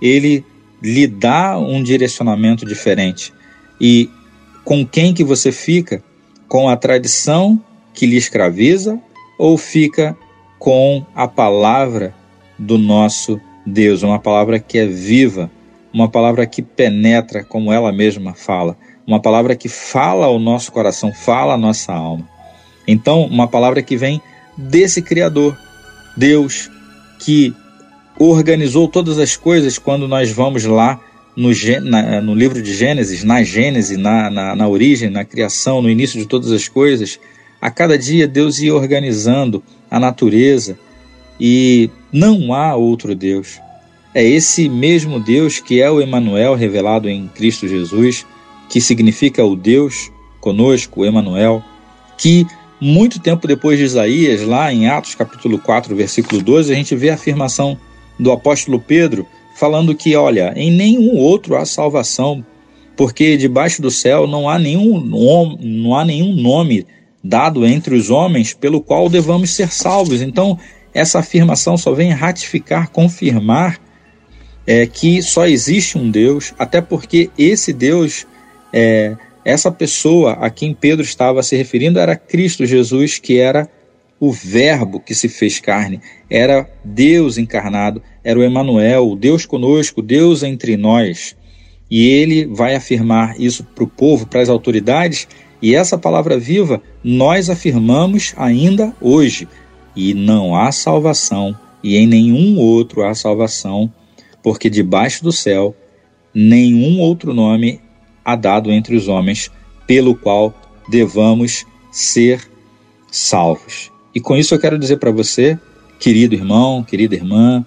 ele 0.00 0.44
lhe 0.82 1.06
dá 1.06 1.58
um 1.58 1.82
direcionamento 1.82 2.64
diferente. 2.64 3.32
E 3.80 4.08
com 4.70 4.86
quem 4.86 5.12
que 5.12 5.24
você 5.24 5.50
fica? 5.50 6.00
Com 6.46 6.68
a 6.68 6.76
tradição 6.76 7.60
que 7.92 8.06
lhe 8.06 8.16
escraviza 8.16 9.00
ou 9.36 9.58
fica 9.58 10.16
com 10.60 11.04
a 11.12 11.26
palavra 11.26 12.14
do 12.56 12.78
nosso 12.78 13.40
Deus, 13.66 14.04
uma 14.04 14.20
palavra 14.20 14.60
que 14.60 14.78
é 14.78 14.86
viva, 14.86 15.50
uma 15.92 16.08
palavra 16.08 16.46
que 16.46 16.62
penetra, 16.62 17.42
como 17.42 17.72
ela 17.72 17.90
mesma 17.90 18.32
fala 18.32 18.76
uma 19.04 19.18
palavra 19.18 19.56
que 19.56 19.68
fala 19.68 20.26
ao 20.26 20.38
nosso 20.38 20.70
coração, 20.70 21.12
fala 21.12 21.54
à 21.54 21.58
nossa 21.58 21.92
alma. 21.92 22.28
Então, 22.86 23.24
uma 23.24 23.48
palavra 23.48 23.82
que 23.82 23.96
vem 23.96 24.22
desse 24.56 25.02
Criador, 25.02 25.58
Deus, 26.16 26.70
que 27.18 27.52
organizou 28.16 28.86
todas 28.86 29.18
as 29.18 29.36
coisas 29.36 29.78
quando 29.78 30.06
nós 30.06 30.30
vamos 30.30 30.64
lá 30.64 31.00
no, 31.36 31.50
na, 31.82 32.20
no 32.20 32.34
livro 32.34 32.60
de 32.60 32.74
Gênesis, 32.74 33.24
na 33.24 33.42
Gênese, 33.42 33.96
na, 33.96 34.30
na, 34.30 34.56
na 34.56 34.68
origem, 34.68 35.10
na 35.10 35.24
criação, 35.24 35.80
no 35.80 35.90
início 35.90 36.18
de 36.18 36.26
todas 36.26 36.50
as 36.50 36.68
coisas. 36.68 37.18
A 37.60 37.70
cada 37.70 37.96
dia 37.98 38.26
Deus 38.26 38.58
ia 38.60 38.74
organizando 38.74 39.62
a 39.90 40.00
natureza 40.00 40.78
e 41.38 41.90
não 42.12 42.52
há 42.52 42.74
outro 42.74 43.14
Deus. 43.14 43.60
É 44.14 44.24
esse 44.24 44.68
mesmo 44.68 45.20
Deus 45.20 45.60
que 45.60 45.80
é 45.80 45.90
o 45.90 46.00
Emanuel 46.00 46.54
revelado 46.54 47.08
em 47.08 47.28
Cristo 47.28 47.68
Jesus 47.68 48.26
que 48.70 48.80
significa 48.80 49.44
o 49.44 49.56
Deus 49.56 50.10
conosco, 50.40 51.04
Emanuel, 51.04 51.62
que 52.16 52.46
muito 52.80 53.18
tempo 53.18 53.46
depois 53.46 53.76
de 53.76 53.84
Isaías, 53.84 54.42
lá 54.42 54.72
em 54.72 54.88
Atos 54.88 55.14
capítulo 55.14 55.58
4, 55.58 55.94
versículo 55.94 56.40
12, 56.40 56.72
a 56.72 56.76
gente 56.76 56.94
vê 56.94 57.10
a 57.10 57.14
afirmação 57.14 57.76
do 58.18 58.30
apóstolo 58.30 58.80
Pedro 58.80 59.26
falando 59.60 59.94
que, 59.94 60.16
olha, 60.16 60.54
em 60.56 60.70
nenhum 60.70 61.18
outro 61.18 61.54
há 61.54 61.66
salvação, 61.66 62.42
porque 62.96 63.36
debaixo 63.36 63.82
do 63.82 63.90
céu 63.90 64.26
não 64.26 64.48
há 64.48 64.58
nenhum, 64.58 64.98
não 65.60 65.94
há 65.94 66.02
nenhum 66.02 66.34
nome 66.34 66.86
dado 67.22 67.66
entre 67.66 67.94
os 67.94 68.08
homens 68.08 68.54
pelo 68.54 68.80
qual 68.80 69.10
devamos 69.10 69.50
ser 69.50 69.70
salvos. 69.70 70.22
Então, 70.22 70.58
essa 70.94 71.18
afirmação 71.18 71.76
só 71.76 71.92
vem 71.92 72.10
ratificar, 72.10 72.88
confirmar 72.88 73.78
é, 74.66 74.86
que 74.86 75.20
só 75.20 75.46
existe 75.46 75.98
um 75.98 76.10
Deus, 76.10 76.54
até 76.58 76.80
porque 76.80 77.28
esse 77.36 77.70
Deus 77.70 78.26
é, 78.72 79.14
essa 79.44 79.70
pessoa 79.70 80.38
a 80.40 80.48
quem 80.48 80.72
Pedro 80.72 81.04
estava 81.04 81.42
se 81.42 81.54
referindo 81.54 81.98
era 81.98 82.16
Cristo 82.16 82.64
Jesus, 82.64 83.18
que 83.18 83.38
era 83.38 83.68
o 84.20 84.30
Verbo 84.30 85.00
que 85.00 85.14
se 85.14 85.30
fez 85.30 85.58
carne, 85.58 85.98
era 86.28 86.70
Deus 86.84 87.38
encarnado, 87.38 88.02
era 88.22 88.38
o 88.38 88.42
Emanuel, 88.42 89.08
o 89.08 89.16
Deus 89.16 89.46
conosco, 89.46 90.02
Deus 90.02 90.42
entre 90.42 90.76
nós. 90.76 91.34
E 91.90 92.06
ele 92.06 92.44
vai 92.44 92.74
afirmar 92.74 93.40
isso 93.40 93.64
para 93.64 93.82
o 93.82 93.88
povo, 93.88 94.26
para 94.26 94.42
as 94.42 94.50
autoridades, 94.50 95.26
e 95.62 95.74
essa 95.74 95.96
palavra 95.96 96.38
viva 96.38 96.82
nós 97.02 97.48
afirmamos 97.48 98.34
ainda 98.36 98.94
hoje. 99.00 99.48
E 99.96 100.12
não 100.12 100.54
há 100.54 100.70
salvação, 100.70 101.56
e 101.82 101.96
em 101.96 102.06
nenhum 102.06 102.58
outro 102.58 103.02
há 103.02 103.14
salvação, 103.14 103.90
porque 104.42 104.68
debaixo 104.68 105.24
do 105.24 105.32
céu 105.32 105.74
nenhum 106.32 107.00
outro 107.00 107.34
nome 107.34 107.80
há 108.24 108.36
dado 108.36 108.70
entre 108.70 108.94
os 108.94 109.08
homens, 109.08 109.50
pelo 109.86 110.14
qual 110.14 110.54
devamos 110.88 111.66
ser 111.90 112.48
salvos. 113.10 113.89
E 114.14 114.20
com 114.20 114.36
isso 114.36 114.54
eu 114.54 114.58
quero 114.58 114.78
dizer 114.78 114.96
para 114.96 115.10
você, 115.10 115.58
querido 115.98 116.34
irmão, 116.34 116.82
querida 116.82 117.14
irmã, 117.14 117.64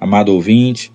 amado 0.00 0.32
ouvinte, 0.32 0.92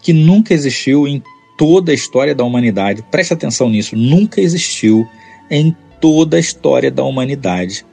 que 0.00 0.12
nunca 0.12 0.54
existiu 0.54 1.06
em 1.06 1.22
toda 1.56 1.92
a 1.92 1.94
história 1.94 2.34
da 2.34 2.44
humanidade, 2.44 3.04
preste 3.10 3.32
atenção 3.32 3.68
nisso, 3.68 3.96
nunca 3.96 4.40
existiu 4.40 5.06
em 5.50 5.76
toda 6.00 6.36
a 6.36 6.40
história 6.40 6.90
da 6.90 7.04
humanidade 7.04 7.84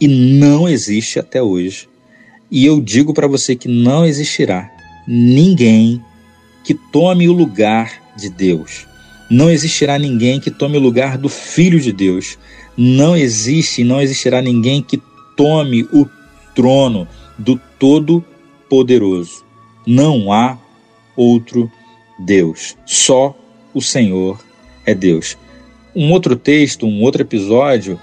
e 0.00 0.06
não 0.06 0.68
existe 0.68 1.18
até 1.18 1.42
hoje. 1.42 1.88
E 2.50 2.66
eu 2.66 2.80
digo 2.80 3.14
para 3.14 3.26
você 3.26 3.56
que 3.56 3.68
não 3.68 4.04
existirá 4.04 4.70
ninguém 5.06 6.02
que 6.62 6.74
tome 6.74 7.28
o 7.28 7.32
lugar 7.32 8.02
de 8.16 8.28
Deus. 8.28 8.86
Não 9.30 9.50
existirá 9.50 9.98
ninguém 9.98 10.38
que 10.38 10.50
tome 10.50 10.76
o 10.76 10.80
lugar 10.80 11.16
do 11.16 11.28
Filho 11.28 11.80
de 11.80 11.92
Deus. 11.92 12.38
Não 12.76 13.16
existe 13.16 13.80
e 13.80 13.84
não 13.84 14.00
existirá 14.00 14.42
ninguém 14.42 14.82
que 14.82 15.00
tome 15.36 15.82
o 15.92 16.08
trono 16.54 17.08
do 17.38 17.60
Todo-Poderoso. 17.78 19.44
Não 19.86 20.32
há 20.32 20.58
outro 21.16 21.70
Deus. 22.18 22.76
Só 22.86 23.36
o 23.72 23.80
Senhor 23.80 24.38
é 24.86 24.94
Deus. 24.94 25.36
Um 25.94 26.12
outro 26.12 26.36
texto, 26.36 26.86
um 26.86 27.02
outro 27.02 27.22
episódio, 27.22 27.98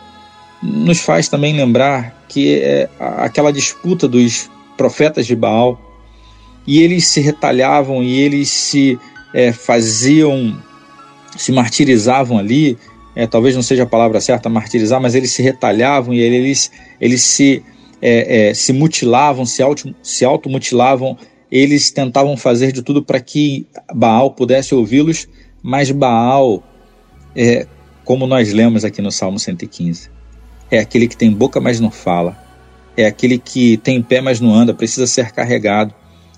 nos 0.61 1.01
faz 1.01 1.27
também 1.27 1.55
lembrar 1.55 2.25
que 2.27 2.59
é 2.59 2.89
aquela 2.99 3.51
disputa 3.51 4.07
dos 4.07 4.49
profetas 4.77 5.25
de 5.25 5.35
Baal 5.35 5.79
e 6.65 6.81
eles 6.81 7.07
se 7.07 7.19
retalhavam 7.19 8.03
e 8.03 8.19
eles 8.19 8.49
se 8.49 8.97
é, 9.33 9.51
faziam, 9.51 10.57
se 11.35 11.51
martirizavam 11.51 12.37
ali. 12.37 12.77
É, 13.15 13.27
talvez 13.27 13.55
não 13.55 13.61
seja 13.61 13.83
a 13.83 13.85
palavra 13.85 14.21
certa, 14.21 14.47
martirizar, 14.49 15.01
mas 15.01 15.15
eles 15.15 15.31
se 15.31 15.41
retalhavam 15.41 16.13
e 16.13 16.19
eles, 16.19 16.71
eles 16.99 17.21
se, 17.21 17.63
é, 18.01 18.49
é 18.49 18.53
se 18.53 18.71
mutilavam, 18.71 19.45
se, 19.45 19.61
auto, 19.61 19.93
se 20.01 20.23
automutilavam. 20.23 21.17
Eles 21.51 21.91
tentavam 21.91 22.37
fazer 22.37 22.71
de 22.71 22.81
tudo 22.81 23.03
para 23.03 23.19
que 23.19 23.67
Baal 23.93 24.31
pudesse 24.31 24.73
ouvi-los, 24.73 25.27
mas 25.61 25.91
Baal, 25.91 26.63
é, 27.35 27.67
como 28.05 28.25
nós 28.25 28.53
lemos 28.53 28.85
aqui 28.85 29.01
no 29.01 29.11
Salmo 29.11 29.37
115, 29.37 30.09
é 30.69 30.79
aquele 30.79 31.07
que 31.07 31.17
tem 31.17 31.29
boca, 31.29 31.59
mas 31.59 31.81
não 31.81 31.91
fala, 31.91 32.37
é 32.95 33.05
aquele 33.05 33.37
que 33.37 33.75
tem 33.77 34.01
pé, 34.01 34.21
mas 34.21 34.39
não 34.39 34.53
anda, 34.53 34.73
precisa 34.73 35.05
ser 35.05 35.31
carregado. 35.31 35.93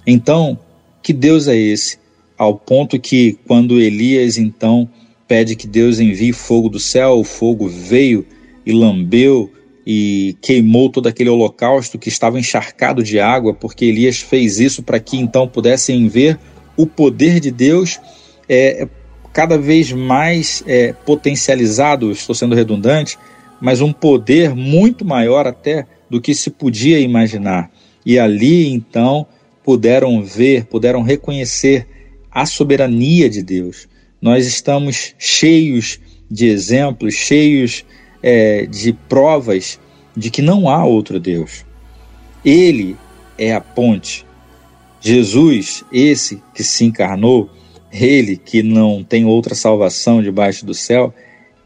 Então, 0.06 0.58
que 1.02 1.14
Deus 1.14 1.48
é 1.48 1.56
esse? 1.56 2.00
Ao 2.36 2.56
ponto 2.56 3.00
que, 3.00 3.38
quando 3.46 3.80
Elias 3.80 4.38
então 4.38 4.90
pede 5.28 5.56
que 5.56 5.68
Deus 5.68 6.00
envie 6.00 6.34
fogo 6.34 6.70
do 6.70 6.80
céu, 6.80 7.20
o 7.20 7.24
fogo 7.24 7.68
veio 7.68 8.26
e 8.66 8.72
lambeu 8.72 9.52
e 9.86 10.38
queimou 10.42 10.90
todo 10.90 11.08
aquele 11.08 11.30
holocausto 11.30 12.00
que 12.00 12.10
estava 12.10 12.40
encharcado 12.40 13.04
de 13.04 13.20
água, 13.20 13.54
porque 13.54 13.86
Elias 13.86 14.20
fez 14.20 14.60
isso 14.60 14.82
para 14.82 15.00
que 15.00 15.18
então 15.18 15.48
pudessem 15.48 16.08
ver 16.08 16.40
o 16.78 16.88
poder 16.88 17.40
de 17.40 17.52
Deus 17.52 18.00
é, 18.48 18.88
cada 19.34 19.58
vez 19.58 19.92
mais 19.92 20.64
é, 20.66 20.94
potencializado, 20.94 22.12
estou 22.12 22.36
sendo 22.36 22.56
redundante, 22.56 23.18
mas 23.60 23.82
um 23.82 23.92
poder 23.92 24.56
muito 24.56 25.04
maior 25.04 25.48
até 25.48 25.86
do 26.10 26.22
que 26.22 26.34
se 26.36 26.50
podia 26.50 27.00
imaginar. 27.00 27.72
E 28.06 28.20
ali 28.20 28.68
então 28.68 29.26
puderam 29.64 30.22
ver, 30.24 30.66
puderam 30.66 31.02
reconhecer 31.02 31.88
a 32.32 32.46
soberania 32.46 33.30
de 33.30 33.42
Deus. 33.42 33.88
Nós 34.24 34.48
estamos 34.48 35.14
cheios 35.20 36.00
de 36.32 36.48
exemplos, 36.48 37.14
cheios 37.14 37.84
é, 38.24 38.66
de 38.66 38.94
provas 38.94 39.78
de 40.16 40.32
que 40.32 40.42
não 40.42 40.70
há 40.70 40.86
outro 40.86 41.20
Deus. 41.20 41.66
Ele 42.46 42.96
é 43.38 43.54
a 43.54 43.60
ponte. 43.60 44.26
Jesus, 45.02 45.84
esse 45.92 46.42
que 46.56 46.64
se 46.64 46.86
encarnou, 46.86 47.50
ele 47.92 48.38
que 48.38 48.64
não 48.64 49.04
tem 49.04 49.26
outra 49.26 49.56
salvação 49.56 50.24
debaixo 50.24 50.66
do 50.66 50.74
céu, 50.74 51.14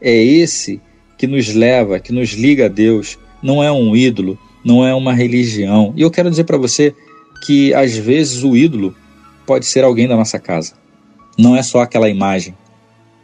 é 0.00 0.12
esse 0.12 0.80
que 1.16 1.28
nos 1.28 1.54
leva, 1.54 2.00
que 2.00 2.12
nos 2.12 2.30
liga 2.30 2.64
a 2.64 2.68
Deus, 2.68 3.16
não 3.40 3.62
é 3.62 3.70
um 3.70 3.94
ídolo, 3.94 4.36
não 4.64 4.84
é 4.84 4.92
uma 4.92 5.14
religião. 5.14 5.92
E 5.96 6.02
eu 6.02 6.10
quero 6.10 6.28
dizer 6.28 6.42
para 6.42 6.58
você 6.58 6.92
que 7.46 7.72
às 7.72 7.96
vezes 7.96 8.42
o 8.42 8.56
ídolo 8.56 8.96
pode 9.46 9.64
ser 9.64 9.84
alguém 9.84 10.08
da 10.08 10.16
nossa 10.16 10.40
casa. 10.40 10.87
Não 11.38 11.56
é 11.56 11.62
só 11.62 11.80
aquela 11.80 12.08
imagem, 12.08 12.52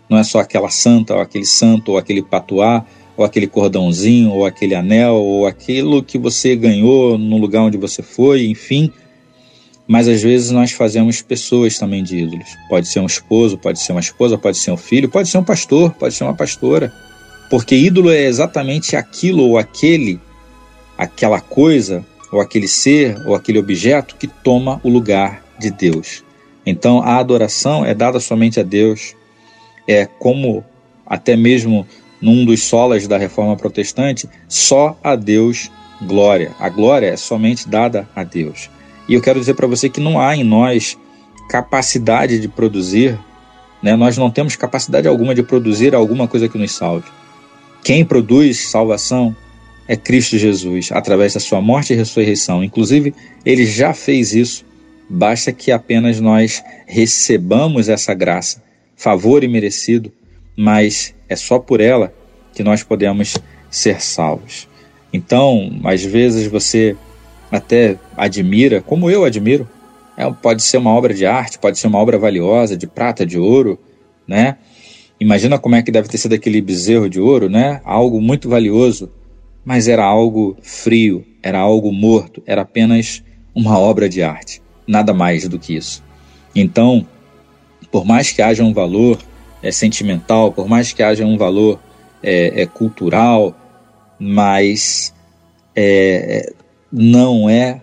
não 0.08 0.16
é 0.16 0.22
só 0.22 0.38
aquela 0.38 0.70
santa, 0.70 1.14
ou 1.14 1.20
aquele 1.20 1.44
santo, 1.44 1.92
ou 1.92 1.98
aquele 1.98 2.22
patuá, 2.22 2.84
ou 3.16 3.24
aquele 3.24 3.48
cordãozinho, 3.48 4.30
ou 4.30 4.46
aquele 4.46 4.74
anel, 4.74 5.16
ou 5.16 5.46
aquilo 5.46 6.00
que 6.00 6.16
você 6.16 6.54
ganhou 6.54 7.18
no 7.18 7.38
lugar 7.38 7.62
onde 7.62 7.76
você 7.76 8.02
foi, 8.02 8.46
enfim. 8.46 8.92
Mas 9.86 10.06
às 10.06 10.22
vezes 10.22 10.52
nós 10.52 10.70
fazemos 10.70 11.22
pessoas 11.22 11.76
também 11.76 12.04
de 12.04 12.18
ídolos. 12.18 12.48
Pode 12.68 12.86
ser 12.86 13.00
um 13.00 13.06
esposo, 13.06 13.58
pode 13.58 13.80
ser 13.80 13.90
uma 13.90 14.00
esposa, 14.00 14.38
pode 14.38 14.58
ser 14.58 14.70
um 14.70 14.76
filho, 14.76 15.08
pode 15.08 15.28
ser 15.28 15.38
um 15.38 15.44
pastor, 15.44 15.92
pode 15.92 16.14
ser 16.14 16.22
uma 16.22 16.34
pastora. 16.34 16.92
Porque 17.50 17.74
ídolo 17.74 18.10
é 18.10 18.22
exatamente 18.22 18.94
aquilo 18.94 19.42
ou 19.42 19.58
aquele, 19.58 20.20
aquela 20.96 21.40
coisa, 21.40 22.06
ou 22.32 22.40
aquele 22.40 22.68
ser, 22.68 23.16
ou 23.26 23.34
aquele 23.34 23.58
objeto 23.58 24.16
que 24.16 24.28
toma 24.28 24.80
o 24.84 24.88
lugar 24.88 25.44
de 25.58 25.70
Deus. 25.70 26.22
Então 26.66 27.00
a 27.00 27.16
adoração 27.16 27.84
é 27.84 27.94
dada 27.94 28.20
somente 28.20 28.60
a 28.60 28.62
Deus. 28.62 29.14
É 29.86 30.06
como 30.06 30.64
até 31.06 31.36
mesmo 31.36 31.86
num 32.20 32.44
dos 32.44 32.62
solas 32.62 33.06
da 33.06 33.18
reforma 33.18 33.56
protestante, 33.56 34.28
só 34.48 34.98
a 35.02 35.14
Deus 35.14 35.70
glória. 36.02 36.52
A 36.58 36.68
glória 36.68 37.08
é 37.08 37.16
somente 37.16 37.68
dada 37.68 38.08
a 38.16 38.24
Deus. 38.24 38.70
E 39.08 39.14
eu 39.14 39.20
quero 39.20 39.38
dizer 39.38 39.54
para 39.54 39.66
você 39.66 39.88
que 39.88 40.00
não 40.00 40.18
há 40.18 40.34
em 40.34 40.42
nós 40.42 40.96
capacidade 41.48 42.40
de 42.40 42.48
produzir, 42.48 43.18
né? 43.82 43.94
nós 43.94 44.16
não 44.16 44.30
temos 44.30 44.56
capacidade 44.56 45.06
alguma 45.06 45.34
de 45.34 45.42
produzir 45.42 45.94
alguma 45.94 46.26
coisa 46.26 46.48
que 46.48 46.56
nos 46.56 46.72
salve. 46.72 47.06
Quem 47.82 48.04
produz 48.04 48.68
salvação 48.68 49.36
é 49.86 49.94
Cristo 49.94 50.38
Jesus, 50.38 50.90
através 50.90 51.34
da 51.34 51.40
sua 51.40 51.60
morte 51.60 51.92
e 51.92 51.96
ressurreição. 51.96 52.64
Inclusive, 52.64 53.14
ele 53.44 53.66
já 53.66 53.92
fez 53.92 54.34
isso, 54.34 54.64
basta 55.08 55.52
que 55.52 55.70
apenas 55.70 56.20
nós 56.20 56.62
recebamos 56.86 57.88
essa 57.88 58.14
graça, 58.14 58.62
favor 58.96 59.44
e 59.44 59.48
merecido, 59.48 60.12
mas 60.56 61.14
é 61.28 61.36
só 61.36 61.58
por 61.58 61.80
ela 61.80 62.12
que 62.54 62.62
nós 62.62 62.82
podemos 62.82 63.36
ser 63.70 64.00
salvos. 64.00 64.68
Então, 65.12 65.80
às 65.84 66.04
vezes 66.04 66.46
você 66.46 66.96
até 67.50 67.96
admira, 68.16 68.80
como 68.80 69.10
eu 69.10 69.24
admiro, 69.24 69.68
é, 70.16 70.30
pode 70.30 70.62
ser 70.62 70.78
uma 70.78 70.90
obra 70.90 71.12
de 71.12 71.26
arte, 71.26 71.58
pode 71.58 71.78
ser 71.78 71.86
uma 71.86 71.98
obra 71.98 72.18
valiosa, 72.18 72.76
de 72.76 72.86
prata, 72.86 73.26
de 73.26 73.38
ouro, 73.38 73.78
né? 74.26 74.56
Imagina 75.20 75.58
como 75.58 75.74
é 75.74 75.82
que 75.82 75.90
deve 75.90 76.08
ter 76.08 76.18
sido 76.18 76.34
aquele 76.34 76.60
bezerro 76.60 77.08
de 77.08 77.20
ouro, 77.20 77.48
né? 77.48 77.80
Algo 77.84 78.20
muito 78.20 78.48
valioso, 78.48 79.10
mas 79.64 79.88
era 79.88 80.04
algo 80.04 80.56
frio, 80.62 81.24
era 81.42 81.58
algo 81.58 81.92
morto, 81.92 82.42
era 82.46 82.62
apenas 82.62 83.22
uma 83.54 83.78
obra 83.78 84.08
de 84.08 84.22
arte, 84.22 84.60
nada 84.86 85.12
mais 85.12 85.48
do 85.48 85.58
que 85.58 85.76
isso. 85.76 86.02
Então, 86.54 87.06
por 87.90 88.04
mais 88.04 88.30
que 88.32 88.42
haja 88.42 88.62
um 88.62 88.72
valor 88.72 89.18
é, 89.62 89.70
sentimental, 89.70 90.52
por 90.52 90.68
mais 90.68 90.92
que 90.92 91.02
haja 91.02 91.24
um 91.24 91.36
valor 91.36 91.80
é, 92.22 92.62
é 92.62 92.66
cultural, 92.66 93.54
mas 94.18 95.14
é, 95.74 96.52
não 96.92 97.48
é 97.48 97.80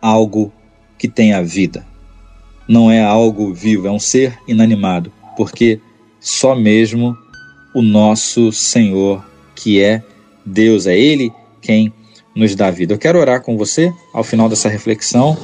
algo 0.00 0.52
que 0.98 1.08
tenha 1.08 1.42
vida, 1.42 1.86
não 2.68 2.90
é 2.90 3.02
algo 3.02 3.52
vivo, 3.54 3.86
é 3.86 3.90
um 3.90 3.98
ser 3.98 4.38
inanimado, 4.46 5.12
porque 5.36 5.80
só 6.20 6.54
mesmo 6.54 7.16
o 7.74 7.82
nosso 7.82 8.52
Senhor, 8.52 9.24
que 9.54 9.82
é 9.82 10.02
Deus, 10.44 10.86
é 10.86 10.98
Ele 10.98 11.32
quem 11.60 11.92
nos 12.34 12.54
dá 12.54 12.70
vida. 12.70 12.94
Eu 12.94 12.98
quero 12.98 13.18
orar 13.18 13.42
com 13.42 13.56
você 13.56 13.92
ao 14.12 14.24
final 14.24 14.48
dessa 14.48 14.68
reflexão, 14.68 15.36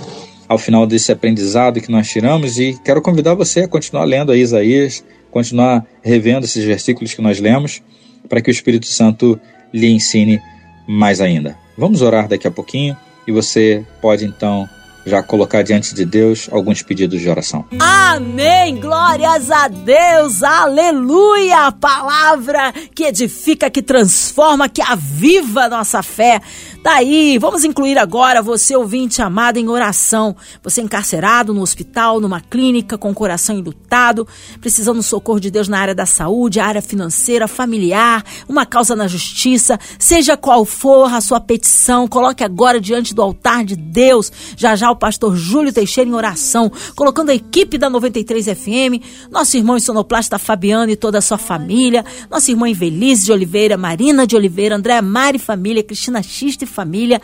ao 0.49 0.59
final 0.59 0.87
desse 0.87 1.11
aprendizado 1.11 1.81
que 1.81 1.91
nós 1.91 2.09
tiramos 2.09 2.59
e 2.59 2.79
quero 2.85 3.01
convidar 3.01 3.35
você 3.35 3.61
a 3.61 3.69
continuar 3.69 4.05
lendo 4.05 4.33
aí 4.33 4.41
Isaías, 4.41 5.05
continuar 5.31 5.85
revendo 6.03 6.45
esses 6.45 6.65
versículos 6.65 7.15
que 7.15 7.23
nós 7.23 7.41
lemos, 7.41 7.83
para 8.29 8.41
que 8.41 8.51
o 8.51 8.53
Espírito 8.53 8.87
Santo 8.87 9.39
lhe 9.73 9.91
ensine 9.91 10.41
mais 10.87 11.21
ainda. 11.21 11.57
Vamos 11.77 12.03
orar 12.03 12.29
daqui 12.29 12.47
a 12.47 12.51
pouquinho 12.51 12.97
e 13.27 13.33
você 13.33 13.85
pode 14.01 14.25
então 14.25 14.69
já 15.07 15.23
colocar 15.23 15.63
diante 15.63 15.95
de 15.95 16.05
Deus 16.05 16.49
alguns 16.51 16.83
pedidos 16.83 17.21
de 17.21 17.29
oração. 17.29 17.65
Amém! 17.79 18.77
Glórias 18.81 19.51
a 19.51 19.69
Deus! 19.69 20.43
Aleluia! 20.43 21.67
A 21.67 21.73
palavra 21.73 22.73
que 22.95 23.05
edifica, 23.05 23.69
que 23.69 23.83
transforma, 23.83 24.69
que 24.69 24.81
aviva 24.81 25.65
a 25.65 25.69
nossa 25.69 26.03
fé. 26.03 26.41
Daí, 26.85 27.39
vamos 27.39 27.65
incluir 27.65 27.97
agora 27.97 28.43
você, 28.43 28.77
ouvinte 28.77 29.23
amado, 29.23 29.57
em 29.57 29.71
oração. 29.71 30.37
Você 30.63 30.83
encarcerado 30.83 31.55
no 31.55 31.63
hospital, 31.63 32.21
numa 32.21 32.43
clínica, 32.43 32.99
com 32.99 33.11
o 33.11 33.15
coração 33.15 33.57
enlutado, 33.57 34.29
precisando 34.61 34.97
do 34.97 35.03
socorro 35.03 35.41
de 35.41 35.51
Deus 35.51 35.67
na 35.67 35.79
área 35.79 35.95
da 35.95 36.05
saúde, 36.05 36.61
área 36.61 36.83
financeira, 36.83 37.49
familiar, 37.49 38.23
uma 38.47 38.67
causa 38.67 38.95
na 38.95 39.09
justiça, 39.09 39.81
seja 39.99 40.37
qual 40.37 40.67
for 40.67 41.11
a 41.11 41.23
sua 41.23 41.41
petição, 41.41 42.07
coloque 42.07 42.45
agora 42.45 42.79
diante 42.79 43.15
do 43.15 43.23
altar 43.23 43.65
de 43.65 43.77
Deus. 43.77 44.31
Já 44.55 44.77
já 44.77 44.91
o 44.91 44.97
pastor 44.97 45.35
Júlio 45.35 45.73
Teixeira 45.73 46.11
em 46.11 46.13
oração, 46.13 46.71
colocando 46.95 47.31
a 47.31 47.35
equipe 47.35 47.79
da 47.79 47.89
93 47.89 48.45
FM, 48.45 49.31
nosso 49.31 49.57
irmão 49.57 49.81
sonoplasta 49.81 50.39
Fabiano 50.39 50.93
e 50.93 50.97
toda 50.97 51.17
a 51.17 51.23
sua 51.23 51.39
família, 51.39 52.05
nossa 52.31 52.51
irmã 52.51 52.69
Invelise 52.69 53.25
de 53.25 53.33
Oliveira, 53.33 53.79
Marina 53.79 54.27
de 54.27 54.37
Oliveira, 54.37 54.77
André 54.77 55.01
Mari 55.01 55.39
Família, 55.39 55.83
Cristina 55.83 56.23
Xista 56.23 56.65
e 56.65 56.74
família, 56.75 57.23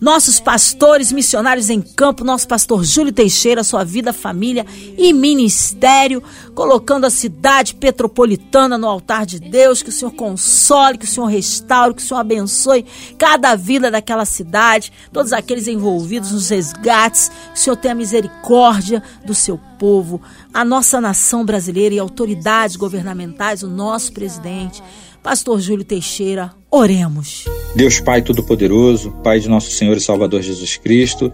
nossos 0.00 0.38
pastores 0.38 1.10
missionários 1.10 1.70
em 1.70 1.80
campo, 1.80 2.24
nosso 2.24 2.46
pastor 2.46 2.84
Júlio 2.84 3.12
Teixeira, 3.12 3.64
sua 3.64 3.84
vida, 3.84 4.12
família 4.12 4.64
e 4.96 5.12
ministério, 5.12 6.22
colocando 6.54 7.04
a 7.04 7.10
cidade 7.10 7.74
petropolitana 7.74 8.78
no 8.78 8.86
altar 8.86 9.26
de 9.26 9.40
Deus, 9.40 9.82
que 9.82 9.88
o 9.88 9.92
Senhor 9.92 10.12
console, 10.12 10.98
que 10.98 11.04
o 11.04 11.08
Senhor 11.08 11.26
restaure, 11.26 11.94
que 11.94 12.02
o 12.02 12.04
Senhor 12.04 12.20
abençoe 12.20 12.84
cada 13.16 13.54
vida 13.56 13.90
daquela 13.90 14.24
cidade, 14.24 14.92
todos 15.12 15.32
aqueles 15.32 15.66
envolvidos 15.66 16.32
nos 16.32 16.48
resgates, 16.48 17.28
que 17.28 17.58
o 17.58 17.62
Senhor 17.62 17.76
tenha 17.76 17.94
misericórdia 17.94 19.02
do 19.24 19.34
seu 19.34 19.58
povo, 19.78 20.20
a 20.52 20.64
nossa 20.64 21.00
nação 21.00 21.44
brasileira 21.44 21.94
e 21.94 21.98
autoridades 21.98 22.76
governamentais, 22.76 23.62
o 23.62 23.68
nosso 23.68 24.12
presidente, 24.12 24.82
Pastor 25.22 25.60
Júlio 25.60 25.84
Teixeira, 25.84 26.52
oremos. 26.70 27.44
Deus 27.74 28.00
Pai 28.00 28.22
Todo-Poderoso, 28.22 29.12
Pai 29.22 29.40
de 29.40 29.48
nosso 29.48 29.70
Senhor 29.70 29.96
e 29.96 30.00
Salvador 30.00 30.42
Jesus 30.42 30.76
Cristo, 30.76 31.32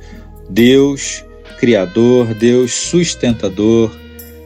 Deus 0.49 1.25
Criador, 1.61 2.35
Deus 2.35 2.73
sustentador, 2.73 3.91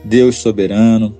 Deus 0.04 0.36
soberano, 0.36 1.16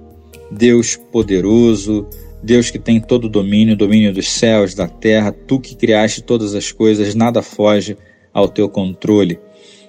Deus 0.50 0.96
poderoso, 0.96 2.06
Deus 2.42 2.70
que 2.70 2.78
tem 2.78 3.00
todo 3.00 3.24
o 3.24 3.28
domínio, 3.28 3.76
domínio 3.76 4.12
dos 4.12 4.30
céus, 4.30 4.74
da 4.74 4.86
terra, 4.86 5.32
tu 5.32 5.58
que 5.58 5.74
criaste 5.74 6.22
todas 6.22 6.54
as 6.54 6.70
coisas, 6.70 7.14
nada 7.14 7.42
foge 7.42 7.96
ao 8.32 8.48
teu 8.48 8.68
controle. 8.68 9.38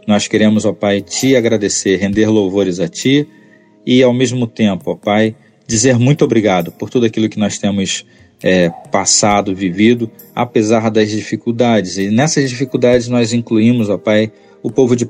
Nós 0.08 0.28
queremos, 0.28 0.66
ó 0.66 0.74
Pai, 0.74 1.02
te 1.02 1.36
agradecer, 1.36 1.98
render 1.98 2.28
louvores 2.28 2.80
a 2.80 2.88
ti 2.88 3.28
e, 3.86 4.02
ao 4.02 4.14
mesmo 4.14 4.48
tempo, 4.48 4.92
ó 4.92 4.96
Pai, 4.96 5.36
dizer 5.70 6.00
muito 6.00 6.26
obrigado 6.26 6.72
por 6.72 6.90
tudo 6.90 7.06
aquilo 7.06 7.30
que 7.30 7.38
nós 7.38 7.60
temos 7.60 8.04
é, 8.42 8.70
passado, 8.92 9.56
vivido, 9.56 10.10
apesar 10.34 10.90
das 10.90 11.12
dificuldades. 11.12 12.00
E 12.00 12.10
nessas 12.10 12.50
dificuldades 12.50 13.08
nós 13.08 13.34
incluímos, 13.34 13.88
ó 13.88 13.96
Pai, 13.96 14.32
o 14.64 14.72
povo 14.72 14.96
de, 14.96 15.08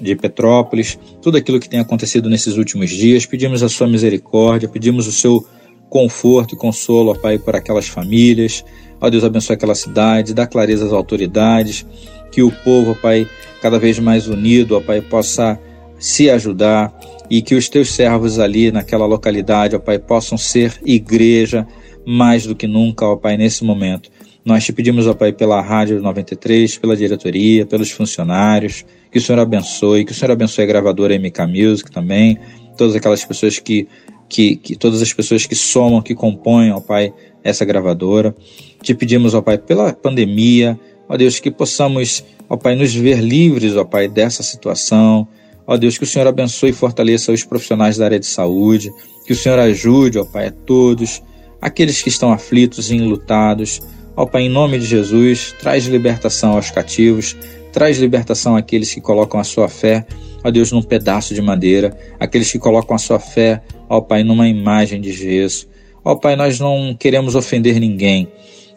de 0.00 0.14
Petrópolis, 0.14 0.96
tudo 1.20 1.36
aquilo 1.36 1.58
que 1.58 1.68
tem 1.68 1.80
acontecido 1.80 2.30
nesses 2.30 2.56
últimos 2.56 2.90
dias. 2.90 3.26
Pedimos 3.26 3.64
a 3.64 3.68
Sua 3.68 3.88
misericórdia, 3.88 4.68
pedimos 4.68 5.08
o 5.08 5.12
Seu 5.12 5.44
conforto 5.90 6.54
e 6.54 6.58
consolo, 6.58 7.10
ó 7.10 7.14
Pai, 7.16 7.36
por 7.36 7.56
aquelas 7.56 7.88
famílias. 7.88 8.64
Ó 9.00 9.10
Deus, 9.10 9.24
abençoe 9.24 9.54
aquela 9.54 9.74
cidade, 9.74 10.32
dá 10.32 10.46
clareza 10.46 10.86
às 10.86 10.92
autoridades, 10.92 11.84
que 12.30 12.44
o 12.44 12.52
povo, 12.62 12.92
ó 12.92 12.94
Pai, 12.94 13.28
cada 13.60 13.76
vez 13.76 13.98
mais 13.98 14.28
unido, 14.28 14.76
ó 14.76 14.80
Pai, 14.80 15.00
possa 15.00 15.58
se 15.98 16.30
ajudar 16.30 16.94
e 17.30 17.42
que 17.42 17.54
os 17.54 17.68
teus 17.68 17.90
servos 17.90 18.38
ali 18.38 18.70
naquela 18.70 19.06
localidade, 19.06 19.76
ó 19.76 19.78
Pai, 19.78 19.98
possam 19.98 20.38
ser 20.38 20.80
igreja, 20.84 21.66
mais 22.06 22.46
do 22.46 22.54
que 22.54 22.66
nunca, 22.66 23.04
ó 23.06 23.16
Pai, 23.16 23.36
nesse 23.36 23.64
momento. 23.64 24.10
Nós 24.44 24.64
te 24.64 24.72
pedimos, 24.72 25.06
ó 25.06 25.14
Pai, 25.14 25.32
pela 25.32 25.60
Rádio 25.60 26.00
93, 26.00 26.78
pela 26.78 26.96
diretoria, 26.96 27.66
pelos 27.66 27.90
funcionários, 27.90 28.84
que 29.10 29.18
o 29.18 29.20
Senhor 29.20 29.40
abençoe, 29.40 30.04
que 30.04 30.12
o 30.12 30.14
Senhor 30.14 30.30
abençoe 30.30 30.62
a 30.62 30.66
gravadora 30.68 31.18
MK 31.18 31.46
Music 31.48 31.90
também, 31.90 32.38
todas 32.76 32.94
aquelas 32.94 33.24
pessoas 33.24 33.58
que, 33.58 33.88
que, 34.28 34.56
que 34.56 34.76
todas 34.76 35.02
as 35.02 35.12
pessoas 35.12 35.46
que 35.46 35.56
somam, 35.56 36.00
que 36.00 36.14
compõem, 36.14 36.70
ó 36.70 36.80
Pai, 36.80 37.12
essa 37.42 37.64
gravadora. 37.64 38.34
Te 38.82 38.94
pedimos, 38.94 39.34
ó 39.34 39.42
Pai, 39.42 39.58
pela 39.58 39.92
pandemia, 39.92 40.78
ó 41.08 41.16
Deus, 41.16 41.40
que 41.40 41.50
possamos, 41.50 42.24
ó 42.48 42.56
Pai, 42.56 42.76
nos 42.76 42.94
ver 42.94 43.18
livres, 43.18 43.74
ó 43.74 43.84
Pai, 43.84 44.06
dessa 44.06 44.44
situação. 44.44 45.26
Ó 45.66 45.76
Deus, 45.76 45.98
que 45.98 46.04
o 46.04 46.06
Senhor 46.06 46.28
abençoe 46.28 46.70
e 46.70 46.72
fortaleça 46.72 47.32
os 47.32 47.42
profissionais 47.42 47.96
da 47.96 48.04
área 48.04 48.20
de 48.20 48.26
saúde, 48.26 48.92
que 49.26 49.32
o 49.32 49.36
Senhor 49.36 49.58
ajude, 49.58 50.18
ó 50.18 50.24
Pai, 50.24 50.46
a 50.46 50.52
todos 50.52 51.22
aqueles 51.60 52.00
que 52.00 52.08
estão 52.08 52.32
aflitos 52.32 52.90
e 52.90 52.96
enlutados. 52.96 53.80
Ó 54.16 54.24
Pai, 54.24 54.42
em 54.42 54.48
nome 54.48 54.78
de 54.78 54.86
Jesus, 54.86 55.54
traz 55.58 55.86
libertação 55.86 56.52
aos 56.52 56.70
cativos, 56.70 57.36
traz 57.72 57.98
libertação 57.98 58.56
àqueles 58.56 58.94
que 58.94 59.00
colocam 59.00 59.40
a 59.40 59.44
sua 59.44 59.68
fé, 59.68 60.06
ó 60.44 60.50
Deus, 60.50 60.70
num 60.70 60.82
pedaço 60.82 61.34
de 61.34 61.42
madeira, 61.42 61.96
aqueles 62.20 62.50
que 62.50 62.58
colocam 62.58 62.94
a 62.94 62.98
sua 62.98 63.18
fé, 63.18 63.60
ó 63.88 64.00
Pai, 64.00 64.22
numa 64.22 64.48
imagem 64.48 65.00
de 65.00 65.12
Jesus. 65.12 65.68
Ó 66.04 66.14
Pai, 66.14 66.36
nós 66.36 66.60
não 66.60 66.96
queremos 66.98 67.34
ofender 67.34 67.80
ninguém. 67.80 68.28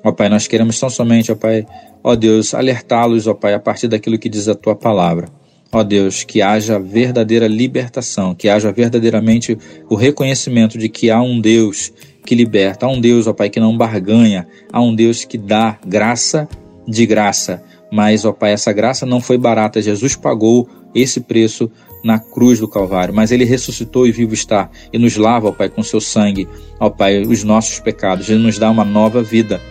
Ó 0.04 0.12
Pai, 0.12 0.30
nós 0.30 0.47
queremos 0.47 0.80
tão 0.80 0.89
somente, 0.89 1.32
ó 1.32 1.36
Pai, 1.36 1.65
ó 2.04 2.15
Deus, 2.15 2.54
alertá-los, 2.56 3.28
ó 3.28 3.36
Pai, 3.36 3.54
a 3.54 3.60
partir 3.60 3.88
daquilo 3.88 4.17
que 4.17 4.28
diz 4.28 4.47
a 4.47 4.56
tua 4.56 4.75
palavra. 4.75 5.28
Ó 5.71 5.84
Deus, 5.84 6.23
que 6.23 6.41
haja 6.41 6.79
verdadeira 6.79 7.47
libertação, 7.47 8.34
que 8.34 8.49
haja 8.49 8.71
verdadeiramente 8.71 9.58
o 9.88 9.95
reconhecimento 9.95 10.77
de 10.77 10.89
que 10.89 11.12
há 11.12 11.21
um 11.21 11.39
Deus 11.39 11.93
que 12.25 12.34
liberta, 12.34 12.86
há 12.86 12.89
um 12.89 12.99
Deus, 12.99 13.27
ó 13.27 13.34
Pai, 13.34 13.49
que 13.49 13.60
não 13.60 13.77
barganha, 13.77 14.47
há 14.71 14.82
um 14.82 14.93
Deus 14.93 15.25
que 15.25 15.38
dá 15.38 15.77
graça 15.86 16.47
de 16.88 17.05
graça. 17.05 17.63
Mas, 17.91 18.25
ó 18.25 18.32
Pai, 18.32 18.53
essa 18.53 18.73
graça 18.73 19.05
não 19.05 19.21
foi 19.21 19.38
barata. 19.38 19.82
Jesus 19.82 20.15
pagou 20.15 20.67
esse 20.93 21.21
preço 21.21 21.71
na 22.03 22.17
cruz 22.17 22.60
do 22.60 22.67
Calvário, 22.67 23.13
mas 23.13 23.32
ele 23.32 23.43
ressuscitou 23.43 24.08
e 24.08 24.12
vivo 24.12 24.34
está 24.34 24.69
e 24.91 24.97
nos 24.97 25.17
lava, 25.17 25.49
ó 25.49 25.51
Pai, 25.51 25.69
com 25.69 25.84
seu 25.84 25.99
sangue, 25.99 26.47
ó 26.79 26.89
Pai, 26.89 27.21
os 27.21 27.43
nossos 27.43 27.79
pecados. 27.79 28.29
Ele 28.29 28.41
nos 28.41 28.58
dá 28.58 28.69
uma 28.71 28.86
nova 28.86 29.21
vida. 29.21 29.62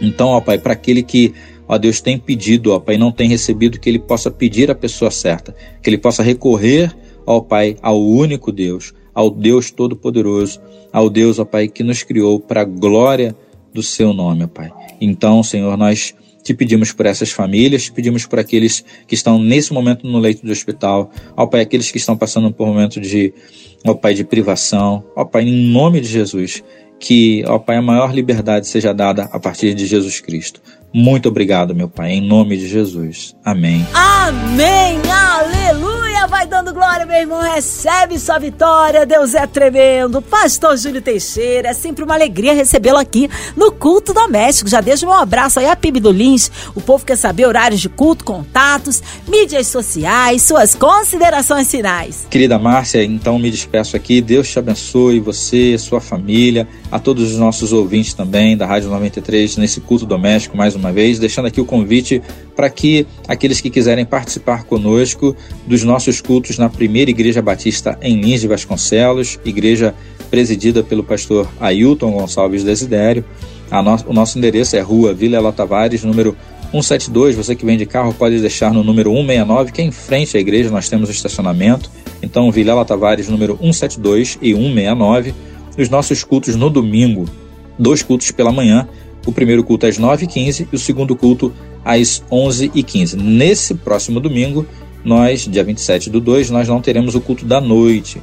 Então, 0.00 0.28
ó 0.28 0.40
Pai, 0.40 0.58
para 0.58 0.74
aquele 0.74 1.02
que 1.02 1.34
ó 1.68 1.78
Deus, 1.78 2.00
tem 2.00 2.18
pedido, 2.18 2.72
ó 2.72 2.78
Pai, 2.78 2.96
não 2.96 3.12
tem 3.12 3.28
recebido, 3.28 3.78
que 3.78 3.88
ele 3.88 3.98
possa 3.98 4.30
pedir 4.30 4.70
a 4.70 4.74
pessoa 4.74 5.10
certa, 5.10 5.54
que 5.82 5.88
ele 5.88 5.98
possa 5.98 6.22
recorrer, 6.22 6.94
ó 7.26 7.40
Pai, 7.40 7.76
ao 7.82 8.00
único 8.00 8.52
Deus, 8.52 8.92
ao 9.14 9.30
Deus 9.30 9.70
Todo-Poderoso, 9.70 10.60
ao 10.92 11.08
Deus, 11.08 11.38
ó 11.38 11.44
Pai, 11.44 11.68
que 11.68 11.82
nos 11.82 12.02
criou 12.02 12.40
para 12.40 12.62
a 12.62 12.64
glória 12.64 13.34
do 13.72 13.82
seu 13.82 14.12
nome, 14.12 14.44
ó 14.44 14.48
Pai. 14.48 14.72
Então, 15.00 15.42
Senhor, 15.42 15.76
nós 15.76 16.14
te 16.42 16.52
pedimos 16.52 16.92
por 16.92 17.06
essas 17.06 17.30
famílias, 17.30 17.84
te 17.84 17.92
pedimos 17.92 18.26
por 18.26 18.38
aqueles 18.38 18.84
que 19.06 19.14
estão 19.14 19.38
nesse 19.38 19.72
momento 19.72 20.06
no 20.06 20.18
leito 20.18 20.44
do 20.44 20.52
hospital, 20.52 21.10
ó 21.34 21.46
Pai, 21.46 21.62
aqueles 21.62 21.90
que 21.90 21.96
estão 21.96 22.16
passando 22.16 22.52
por 22.52 22.64
um 22.64 22.74
momento 22.74 23.00
de, 23.00 23.32
ó 23.84 23.94
Pai, 23.94 24.12
de 24.12 24.24
privação, 24.24 25.02
ó 25.16 25.24
Pai, 25.24 25.44
em 25.44 25.72
nome 25.72 26.00
de 26.02 26.08
Jesus, 26.08 26.62
que, 27.00 27.42
ó 27.46 27.58
Pai, 27.58 27.76
a 27.76 27.82
maior 27.82 28.14
liberdade 28.14 28.66
seja 28.66 28.92
dada 28.92 29.24
a 29.32 29.40
partir 29.40 29.74
de 29.74 29.86
Jesus 29.86 30.20
Cristo. 30.20 30.60
Muito 30.94 31.28
obrigado, 31.28 31.74
meu 31.74 31.88
Pai, 31.88 32.12
em 32.12 32.20
nome 32.20 32.56
de 32.56 32.68
Jesus. 32.68 33.34
Amém. 33.44 33.84
Amém. 33.92 35.00
Aleluia. 35.10 36.28
Vai 36.28 36.46
dando 36.46 36.72
glória, 36.72 37.04
meu 37.04 37.16
irmão. 37.16 37.42
Recebe 37.42 38.16
sua 38.16 38.38
vitória. 38.38 39.04
Deus 39.04 39.34
é 39.34 39.44
tremendo. 39.44 40.22
Pastor 40.22 40.76
Júlio 40.76 41.02
Teixeira, 41.02 41.70
é 41.70 41.72
sempre 41.74 42.04
uma 42.04 42.14
alegria 42.14 42.54
recebê-lo 42.54 42.98
aqui 42.98 43.28
no 43.56 43.72
Culto 43.72 44.14
Doméstico. 44.14 44.70
Já 44.70 44.80
deixo 44.80 45.04
meu 45.04 45.16
abraço 45.16 45.58
aí 45.58 45.66
a 45.66 45.74
PIB 45.74 45.98
do 45.98 46.12
Lins. 46.12 46.48
O 46.76 46.80
povo 46.80 47.04
quer 47.04 47.16
saber 47.16 47.46
horários 47.46 47.80
de 47.80 47.88
culto, 47.88 48.24
contatos, 48.24 49.02
mídias 49.26 49.66
sociais, 49.66 50.42
suas 50.42 50.76
considerações 50.76 51.68
finais. 51.68 52.24
Querida 52.30 52.56
Márcia, 52.56 53.02
então 53.02 53.36
me 53.36 53.50
despeço 53.50 53.96
aqui. 53.96 54.20
Deus 54.20 54.48
te 54.48 54.60
abençoe, 54.60 55.18
você, 55.18 55.76
sua 55.76 56.00
família, 56.00 56.68
a 56.94 56.98
todos 57.00 57.32
os 57.32 57.36
nossos 57.36 57.72
ouvintes 57.72 58.14
também 58.14 58.56
da 58.56 58.66
Rádio 58.66 58.88
93 58.88 59.56
nesse 59.56 59.80
culto 59.80 60.06
doméstico 60.06 60.56
mais 60.56 60.76
uma 60.76 60.92
vez, 60.92 61.18
deixando 61.18 61.46
aqui 61.46 61.60
o 61.60 61.64
convite 61.64 62.22
para 62.54 62.70
que 62.70 63.04
aqueles 63.26 63.60
que 63.60 63.68
quiserem 63.68 64.04
participar 64.04 64.62
conosco 64.62 65.34
dos 65.66 65.82
nossos 65.82 66.20
cultos 66.20 66.56
na 66.56 66.68
primeira 66.68 67.10
Igreja 67.10 67.42
Batista 67.42 67.98
em 68.00 68.20
Lins 68.20 68.42
de 68.42 68.46
Vasconcelos, 68.46 69.40
igreja 69.44 69.92
presidida 70.30 70.84
pelo 70.84 71.02
pastor 71.02 71.48
Ailton 71.60 72.12
Gonçalves 72.12 72.62
Desidério. 72.62 73.24
No, 73.72 74.10
o 74.10 74.14
nosso 74.14 74.38
endereço 74.38 74.76
é 74.76 74.80
Rua 74.80 75.12
Vila 75.12 75.52
Tavares, 75.52 76.04
número 76.04 76.36
172. 76.70 77.34
Você 77.34 77.56
que 77.56 77.66
vem 77.66 77.76
de 77.76 77.86
carro 77.86 78.14
pode 78.14 78.40
deixar 78.40 78.72
no 78.72 78.84
número 78.84 79.10
169, 79.10 79.72
que 79.72 79.82
é 79.82 79.84
em 79.84 79.90
frente 79.90 80.36
à 80.36 80.40
igreja, 80.40 80.70
nós 80.70 80.88
temos 80.88 81.08
o 81.08 81.12
estacionamento. 81.12 81.90
Então, 82.22 82.50
Vilela 82.52 82.84
Tavares, 82.84 83.28
número 83.28 83.58
172 83.60 84.38
e 84.40 84.54
169. 84.54 85.34
Os 85.76 85.88
nossos 85.88 86.22
cultos 86.22 86.54
no 86.56 86.70
domingo, 86.70 87.26
dois 87.78 88.02
cultos 88.02 88.30
pela 88.30 88.52
manhã, 88.52 88.88
o 89.26 89.32
primeiro 89.32 89.64
culto 89.64 89.86
às 89.86 89.98
9h15 89.98 90.68
e 90.72 90.76
o 90.76 90.78
segundo 90.78 91.16
culto 91.16 91.52
às 91.84 92.22
11h15. 92.30 93.14
Nesse 93.14 93.74
próximo 93.74 94.20
domingo, 94.20 94.66
nós, 95.04 95.46
dia 95.46 95.64
27 95.64 96.10
do 96.10 96.20
2, 96.20 96.50
nós 96.50 96.68
não 96.68 96.80
teremos 96.80 97.14
o 97.14 97.20
culto 97.20 97.44
da 97.44 97.60
noite. 97.60 98.20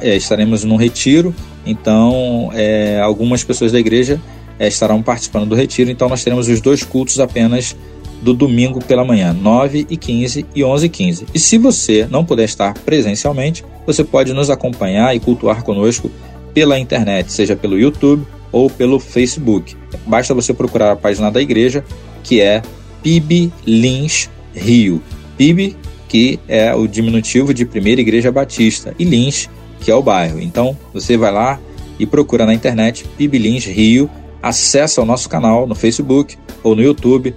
É, 0.00 0.16
estaremos 0.16 0.62
num 0.62 0.76
retiro, 0.76 1.34
então 1.66 2.50
é, 2.54 3.00
algumas 3.00 3.42
pessoas 3.42 3.72
da 3.72 3.80
igreja 3.80 4.20
é, 4.60 4.68
estarão 4.68 5.02
participando 5.02 5.48
do 5.48 5.56
retiro, 5.56 5.90
então 5.90 6.08
nós 6.08 6.22
teremos 6.22 6.48
os 6.48 6.60
dois 6.60 6.84
cultos 6.84 7.18
apenas 7.18 7.76
do 8.22 8.32
domingo 8.32 8.82
pela 8.82 9.04
manhã, 9.04 9.32
9 9.32 9.86
e 9.90 9.96
15 9.96 10.46
e 10.54 10.64
11 10.64 10.86
e 10.86 10.88
15. 10.88 11.26
E 11.34 11.38
se 11.38 11.58
você 11.58 12.06
não 12.08 12.24
puder 12.24 12.44
estar 12.44 12.74
presencialmente, 12.74 13.64
você 13.84 14.04
pode 14.04 14.32
nos 14.32 14.50
acompanhar 14.50 15.14
e 15.14 15.20
cultuar 15.20 15.62
conosco 15.62 16.10
pela 16.56 16.78
internet, 16.78 17.30
seja 17.30 17.54
pelo 17.54 17.78
YouTube 17.78 18.26
ou 18.50 18.70
pelo 18.70 18.98
Facebook. 18.98 19.76
Basta 20.06 20.32
você 20.32 20.54
procurar 20.54 20.92
a 20.92 20.96
página 20.96 21.30
da 21.30 21.42
igreja, 21.42 21.84
que 22.24 22.40
é 22.40 22.62
PIB 23.02 23.52
Lins 23.66 24.30
Rio. 24.54 25.02
PIB, 25.36 25.76
que 26.08 26.40
é 26.48 26.74
o 26.74 26.86
diminutivo 26.86 27.52
de 27.52 27.66
Primeira 27.66 28.00
Igreja 28.00 28.32
Batista, 28.32 28.94
e 28.98 29.04
Lins, 29.04 29.50
que 29.80 29.90
é 29.90 29.94
o 29.94 30.02
bairro. 30.02 30.40
Então, 30.40 30.74
você 30.94 31.14
vai 31.18 31.30
lá 31.30 31.60
e 31.98 32.06
procura 32.06 32.46
na 32.46 32.54
internet 32.54 33.04
PIB 33.18 33.36
Lins 33.36 33.66
Rio, 33.66 34.08
acessa 34.42 35.02
o 35.02 35.04
nosso 35.04 35.28
canal 35.28 35.66
no 35.66 35.74
Facebook 35.74 36.38
ou 36.62 36.74
no 36.74 36.80
YouTube, 36.80 37.34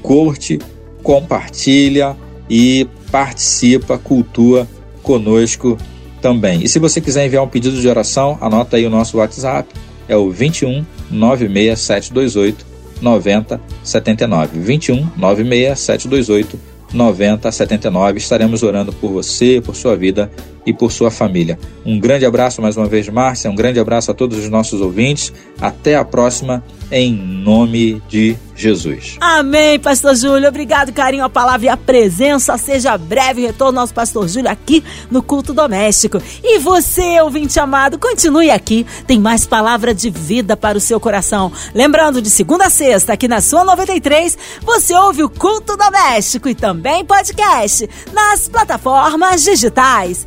curte, 0.00 0.60
compartilha 1.02 2.16
e 2.48 2.86
participa, 3.10 3.98
cultua 3.98 4.68
conosco 5.02 5.76
também. 6.20 6.62
E 6.62 6.68
se 6.68 6.78
você 6.78 7.00
quiser 7.00 7.26
enviar 7.26 7.42
um 7.42 7.48
pedido 7.48 7.80
de 7.80 7.88
oração, 7.88 8.38
anota 8.40 8.76
aí 8.76 8.86
o 8.86 8.90
nosso 8.90 9.18
WhatsApp, 9.18 9.68
é 10.08 10.16
o 10.16 10.30
21 10.30 10.84
96728 11.10 12.66
9079. 13.00 14.60
21 14.60 15.08
96728 15.16 16.58
9079. 16.92 18.18
Estaremos 18.18 18.62
orando 18.62 18.92
por 18.92 19.10
você, 19.10 19.60
por 19.64 19.74
sua 19.74 19.96
vida 19.96 20.30
e 20.66 20.72
por 20.72 20.92
sua 20.92 21.10
família. 21.10 21.58
Um 21.84 21.98
grande 21.98 22.26
abraço 22.26 22.60
mais 22.60 22.76
uma 22.76 22.86
vez, 22.86 23.08
Márcia. 23.08 23.50
Um 23.50 23.54
grande 23.54 23.80
abraço 23.80 24.10
a 24.10 24.14
todos 24.14 24.38
os 24.38 24.48
nossos 24.48 24.80
ouvintes. 24.80 25.32
Até 25.60 25.96
a 25.96 26.04
próxima, 26.04 26.62
em 26.90 27.12
nome 27.12 28.02
de 28.08 28.36
Jesus. 28.54 29.16
Amém, 29.20 29.78
Pastor 29.78 30.14
Júlio. 30.14 30.48
Obrigado, 30.48 30.92
carinho, 30.92 31.24
a 31.24 31.30
palavra 31.30 31.66
e 31.66 31.68
a 31.68 31.76
presença. 31.76 32.58
Seja 32.58 32.98
breve 32.98 33.42
retorno 33.42 33.80
nosso 33.80 33.94
Pastor 33.94 34.28
Júlio 34.28 34.50
aqui 34.50 34.84
no 35.10 35.22
culto 35.22 35.54
doméstico. 35.54 36.20
E 36.42 36.58
você, 36.58 37.20
ouvinte 37.22 37.58
amado, 37.58 37.98
continue 37.98 38.50
aqui. 38.50 38.86
Tem 39.06 39.18
mais 39.18 39.46
palavra 39.46 39.94
de 39.94 40.10
vida 40.10 40.56
para 40.56 40.76
o 40.76 40.80
seu 40.80 41.00
coração. 41.00 41.50
Lembrando, 41.74 42.20
de 42.20 42.28
segunda 42.28 42.66
a 42.66 42.70
sexta, 42.70 43.14
aqui 43.14 43.26
na 43.26 43.40
sua 43.40 43.64
93, 43.64 44.36
você 44.62 44.94
ouve 44.94 45.22
o 45.22 45.30
culto 45.30 45.76
doméstico 45.76 46.48
e 46.48 46.54
também 46.54 47.04
podcast 47.04 47.88
nas 48.12 48.48
plataformas 48.48 49.42
digitais 49.42 50.26